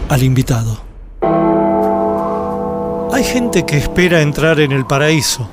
[0.09, 0.81] al invitado.
[3.13, 5.51] Hay gente que espera entrar en el paraíso,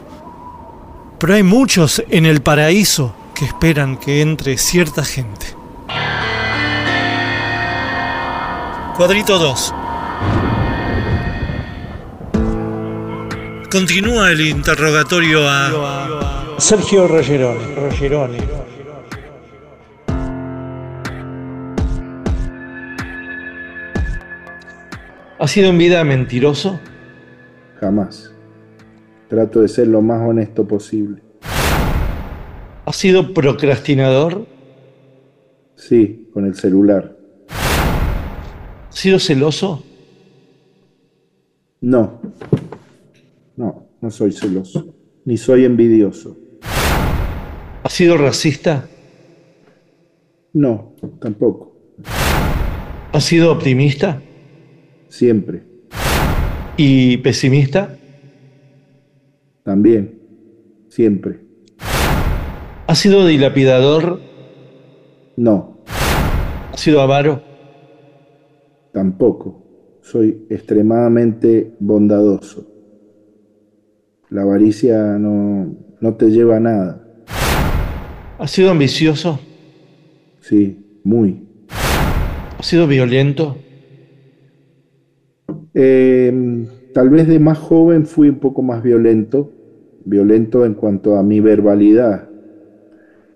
[1.17, 5.47] pero hay muchos en el paraíso que esperan que entre cierta gente.
[8.95, 9.73] Cuadrito 2.
[13.71, 16.32] Continúa el interrogatorio a
[16.63, 17.75] Sergio Rogeroni.
[17.75, 18.37] Rogeroni.
[25.39, 26.79] ¿Ha sido en vida mentiroso?
[27.81, 28.33] Jamás.
[29.27, 31.21] Trato de ser lo más honesto posible.
[32.85, 34.47] ¿Ha sido procrastinador?
[35.75, 37.13] Sí, con el celular.
[37.49, 39.83] ¿Ha sido celoso?
[41.81, 42.21] No.
[43.57, 44.95] No, no soy celoso.
[45.25, 46.37] Ni soy envidioso.
[47.93, 48.89] ¿Ha sido racista?
[50.51, 51.75] No, tampoco.
[53.11, 54.19] ¿Ha sido optimista?
[55.09, 55.61] Siempre.
[56.75, 57.95] ¿Y pesimista?
[59.61, 60.19] También.
[60.89, 61.41] Siempre.
[62.87, 64.19] ¿Ha sido dilapidador?
[65.37, 65.77] No,
[66.71, 67.43] ¿Ha sido avaro?
[68.91, 69.61] tampoco.
[70.01, 72.65] Soy extremadamente bondadoso.
[74.31, 77.02] La avaricia no, no te lleva a nada.
[78.43, 79.39] ¿Ha sido ambicioso?
[80.41, 81.47] Sí, muy.
[81.69, 83.55] ¿Ha sido violento?
[85.73, 89.49] Eh, tal vez de más joven fui un poco más violento,
[90.03, 92.27] violento en cuanto a mi verbalidad,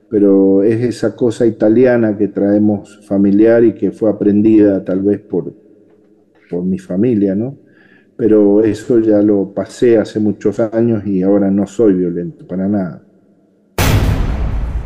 [0.10, 5.54] pero es esa cosa italiana que traemos familiar y que fue aprendida tal vez por,
[6.50, 7.56] por mi familia, ¿no?
[8.18, 13.07] Pero eso ya lo pasé hace muchos años y ahora no soy violento, para nada.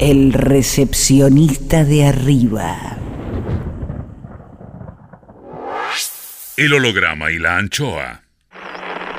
[0.02, 2.98] El recepcionista de arriba.
[6.58, 8.24] el holograma y la anchoa.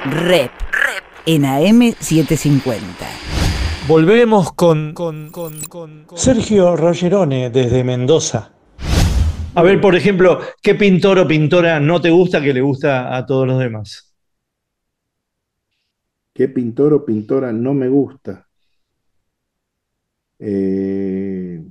[0.07, 0.51] Rep.
[0.51, 1.05] Rep.
[1.25, 2.81] En AM750.
[3.87, 8.53] Volvemos con, con, con, con, con Sergio Rogerone desde Mendoza.
[9.55, 13.25] A ver, por ejemplo, ¿qué pintor o pintora no te gusta que le gusta a
[13.25, 14.13] todos los demás?
[16.35, 18.49] ¿Qué pintor o pintora no me gusta?
[20.43, 21.63] Eh,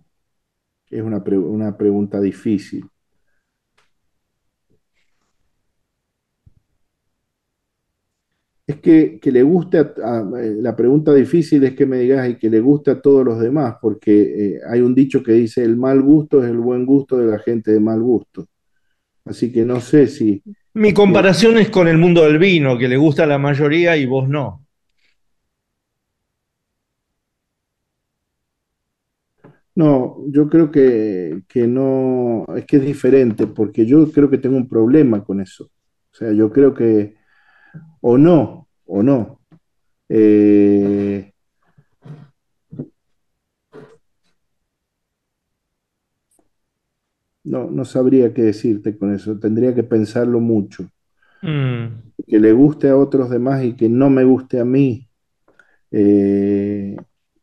[0.92, 2.86] es una, pre- una pregunta difícil.
[8.68, 12.30] Es que, que le guste, a- a- eh, la pregunta difícil es que me digas
[12.30, 15.64] y que le guste a todos los demás, porque eh, hay un dicho que dice
[15.64, 18.46] el mal gusto es el buen gusto de la gente de mal gusto.
[19.26, 20.44] Así que no sé si,
[20.74, 24.06] Mi comparación es con el mundo del vino, que le gusta a la mayoría y
[24.06, 24.66] vos no.
[29.76, 34.58] No, yo creo que, que no, es que es diferente, porque yo creo que tengo
[34.58, 35.66] un problema con eso.
[35.66, 37.16] O sea, yo creo que,
[38.02, 39.42] o no, o no.
[40.10, 41.34] Eh,
[47.44, 50.88] no, no sabría qué decirte con eso, tendría que pensarlo mucho.
[51.44, 55.08] Mm, Que le guste a otros demás y que no me guste a mí.
[55.92, 56.98] Eh,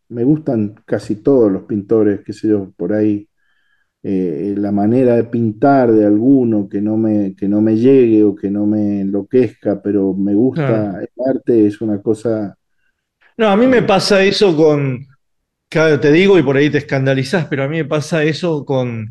[0.08, 3.28] me gustan casi todos los pintores, qué sé yo, por ahí
[4.02, 8.34] eh, la manera de pintar de alguno que no me, que no me llegue o
[8.36, 11.00] que no me enloquezca, pero me gusta, Claro.
[11.02, 12.56] el arte es una cosa,
[13.36, 15.06] No, a mí me pasa eso con,
[15.70, 19.10] claro, te digo y por ahí te escandalizás, pero a mí me pasa eso con,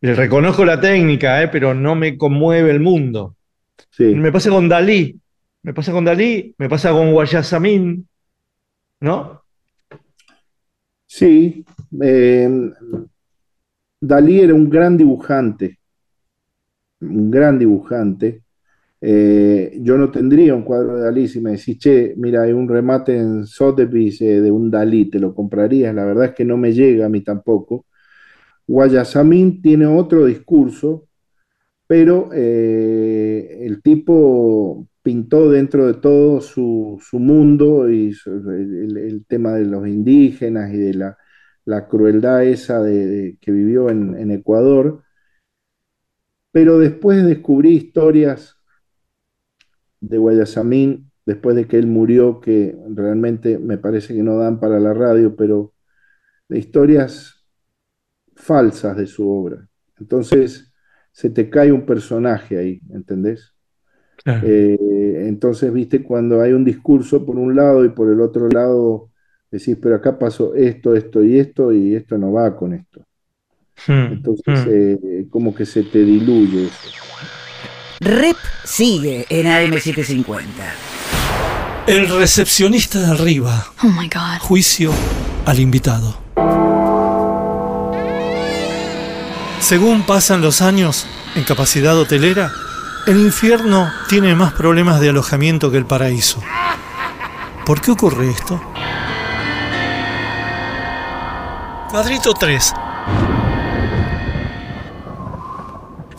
[0.00, 3.36] le reconozco la técnica, eh, pero no me conmueve el mundo.
[3.90, 5.20] sí, Me pasa con Dalí,
[5.62, 8.08] me pasa con Dalí, me pasa con Guayasamín,
[9.00, 9.43] ¿no?
[11.14, 11.64] Sí.
[12.02, 12.48] eh,
[14.00, 15.78] Dalí era un gran dibujante,
[17.00, 18.42] un gran dibujante.
[19.00, 22.68] Eh, yo no tendría un cuadro de Dalí si me decís, che, mira, hay un
[22.68, 25.94] remate en Sotheby's eh, de un Dalí, ¿te lo comprarías?
[25.94, 27.86] La verdad es que no me llega a mí tampoco.
[28.66, 31.06] Guayasamín tiene otro discurso,
[31.86, 39.54] pero el tipo pintó dentro de todo su, su mundo y su- el, el tema
[39.54, 41.18] de los indígenas y de la,
[41.66, 45.04] la crueldad esa de, de- que vivió en, en Ecuador.
[46.52, 48.56] Pero después descubrí historias
[50.00, 54.78] de Guayasamín, después de que él murió, que realmente me parece que no dan para
[54.80, 55.74] la radio, pero
[56.48, 57.46] de historias
[58.36, 59.68] falsas de su obra.
[59.98, 60.72] Entonces
[61.12, 63.54] se te cae un personaje ahí, ¿entendés?
[64.16, 64.50] Claro.
[64.50, 64.78] Eh,
[65.14, 69.10] entonces, viste, cuando hay un discurso por un lado y por el otro lado
[69.50, 73.00] decís, pero acá pasó esto, esto y esto, y esto no va con esto.
[73.86, 74.70] Hmm, Entonces, hmm.
[74.70, 76.88] eh, como que se te diluye eso.
[78.00, 80.44] Rep sigue en AM750.
[81.86, 83.66] El recepcionista de arriba.
[83.82, 84.40] Oh my god.
[84.40, 84.90] Juicio
[85.44, 86.18] al invitado.
[89.60, 92.52] Según pasan los años en capacidad hotelera,
[93.06, 96.40] el infierno tiene más problemas de alojamiento que el paraíso.
[97.66, 98.60] ¿Por qué ocurre esto?
[101.90, 102.74] Cuadrito 3.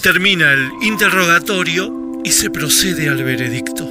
[0.02, 3.86] Termina el interrogatorio y se procede al veredicto.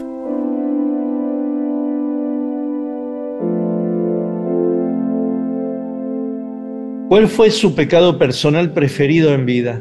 [7.08, 9.80] ¿Cuál fue su pecado personal preferido en vida?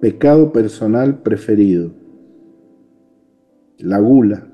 [0.00, 1.90] Pecado personal preferido.
[3.78, 4.46] La gula.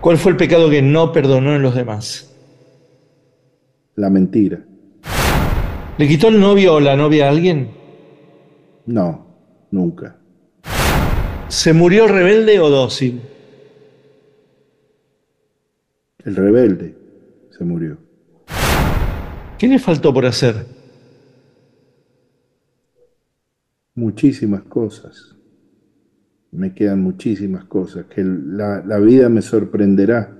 [0.00, 2.34] ¿Cuál fue el pecado que no perdonó en los demás?
[3.94, 4.64] La mentira.
[5.98, 7.70] ¿Le quitó el novio o la novia a alguien?
[8.86, 9.26] No,
[9.70, 10.16] nunca.
[11.46, 13.20] ¿Se murió rebelde o dócil?
[16.24, 16.96] El rebelde
[17.56, 17.98] se murió.
[19.56, 20.75] ¿Qué le faltó por hacer?
[23.96, 25.34] Muchísimas cosas.
[26.52, 30.36] Me quedan muchísimas cosas que la, la vida me sorprenderá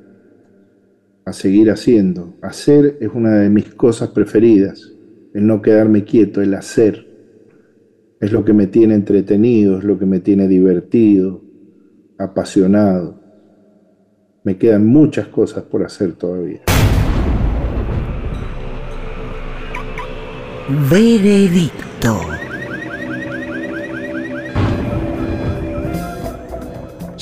[1.25, 2.35] a seguir haciendo.
[2.43, 4.93] Hacer es una de mis cosas preferidas.
[5.33, 7.07] El no quedarme quieto, el hacer.
[8.21, 11.43] Es lo que me tiene entretenido, es lo que me tiene divertido,
[12.19, 13.19] apasionado.
[14.45, 16.61] Me quedan muchas cosas por hacer todavía.
[20.91, 22.36] Veredicto.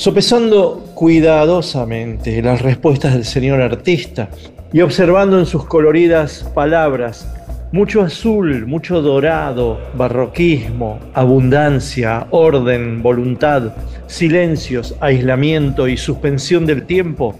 [0.05, 4.29] Sopesando cuidadosamente las respuestas del señor artista
[4.71, 7.27] y observando en sus coloridas palabras
[7.71, 13.73] Mucho azul, mucho dorado, barroquismo, abundancia, orden, voluntad,
[14.05, 17.39] silencios, aislamiento y suspensión del tiempo.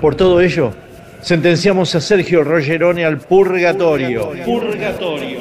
[0.00, 0.72] Por todo ello,
[1.20, 4.32] sentenciamos a Sergio Rogerone al purgatorio.
[4.44, 5.38] Purgatorio.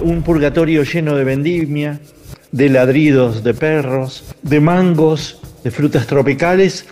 [0.00, 2.00] Un purgatorio lleno de vendimia,
[2.54, 6.86] de ladridos de perros, de mangos, de frutas tropicales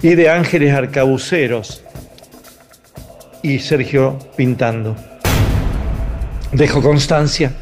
[0.00, 1.84] y de ángeles arcabuceros.
[3.42, 4.96] Y Sergio pintando.
[6.50, 7.52] Dejo constancia,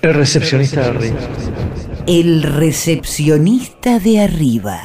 [0.00, 1.18] el recepcionista de arriba.
[2.06, 4.80] El recepcionista de arriba.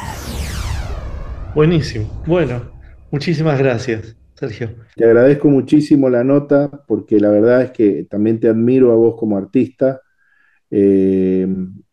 [1.55, 2.23] Buenísimo.
[2.27, 2.73] Bueno,
[3.09, 4.75] muchísimas gracias, Sergio.
[4.97, 9.15] Te agradezco muchísimo la nota porque la verdad es que también te admiro a vos
[9.17, 10.01] como artista.
[10.69, 11.47] Eh,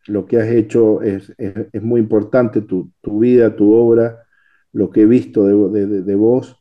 [0.07, 4.23] lo que has hecho es, es, muy importante, tu, tu, vida, tu obra,
[4.71, 6.57] lo que he visto de, de, de vos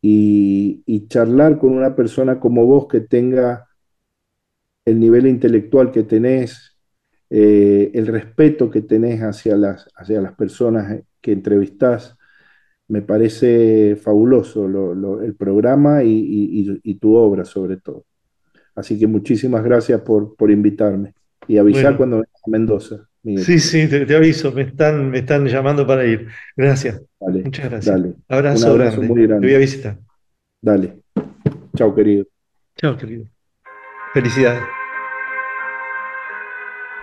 [0.00, 3.68] y, y, charlar con una persona como vos que tenga
[4.84, 6.76] el nivel intelectual que tenés,
[7.30, 12.16] eh, el respeto que tenés hacia las, hacia las personas que entrevistás,
[12.88, 18.04] me parece fabuloso lo, lo, el programa y, y, y, tu obra sobre todo.
[18.74, 21.14] Así que muchísimas gracias por, por invitarme
[21.48, 21.96] y avisar bueno.
[21.96, 23.08] cuando vengas a Mendoza.
[23.22, 23.44] Miguel.
[23.44, 26.28] Sí, sí, te, te, aviso, me están, me están llamando para ir.
[26.56, 27.00] Gracias.
[27.20, 27.94] Dale, Muchas gracias.
[27.94, 28.14] Dale.
[28.28, 29.14] Abrazo, abrazo grande.
[29.14, 29.46] Muy grande.
[29.46, 29.98] Te voy a visitar.
[30.60, 30.96] Dale.
[31.76, 32.26] Chao, querido.
[32.76, 33.26] Chao, querido.
[34.12, 34.62] Felicidades.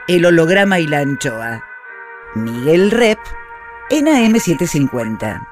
[0.08, 1.64] El holograma y la anchoa.
[2.36, 3.20] Miguel Rep
[3.90, 5.48] en AM750.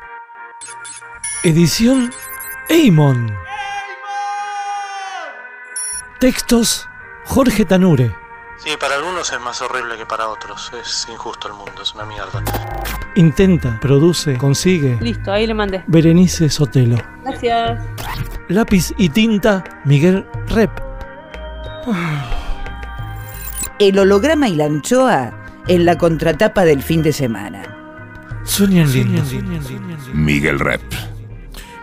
[1.43, 2.11] Edición
[2.69, 3.31] Eimon.
[6.19, 6.87] Textos
[7.25, 8.26] Jorge Tanure.
[8.57, 10.71] Sí, para algunos es más horrible que para otros.
[10.81, 12.43] Es injusto el mundo, es una mierda.
[13.15, 14.97] Intenta, produce, consigue.
[14.99, 15.83] Listo, ahí le mandé.
[15.87, 16.97] Berenice Sotelo.
[17.23, 17.81] Gracias.
[18.49, 20.71] Lápiz y tinta, Miguel Rep.
[23.79, 25.31] El holograma y la anchoa
[25.67, 27.63] en la contratapa del fin de semana.
[28.43, 29.21] Sueñan lindo.
[30.13, 30.81] Miguel Rep.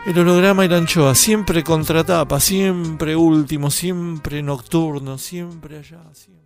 [0.07, 6.44] El holograma y la anchoa, siempre contratapa, siempre último, siempre nocturno, siempre allá, siempre.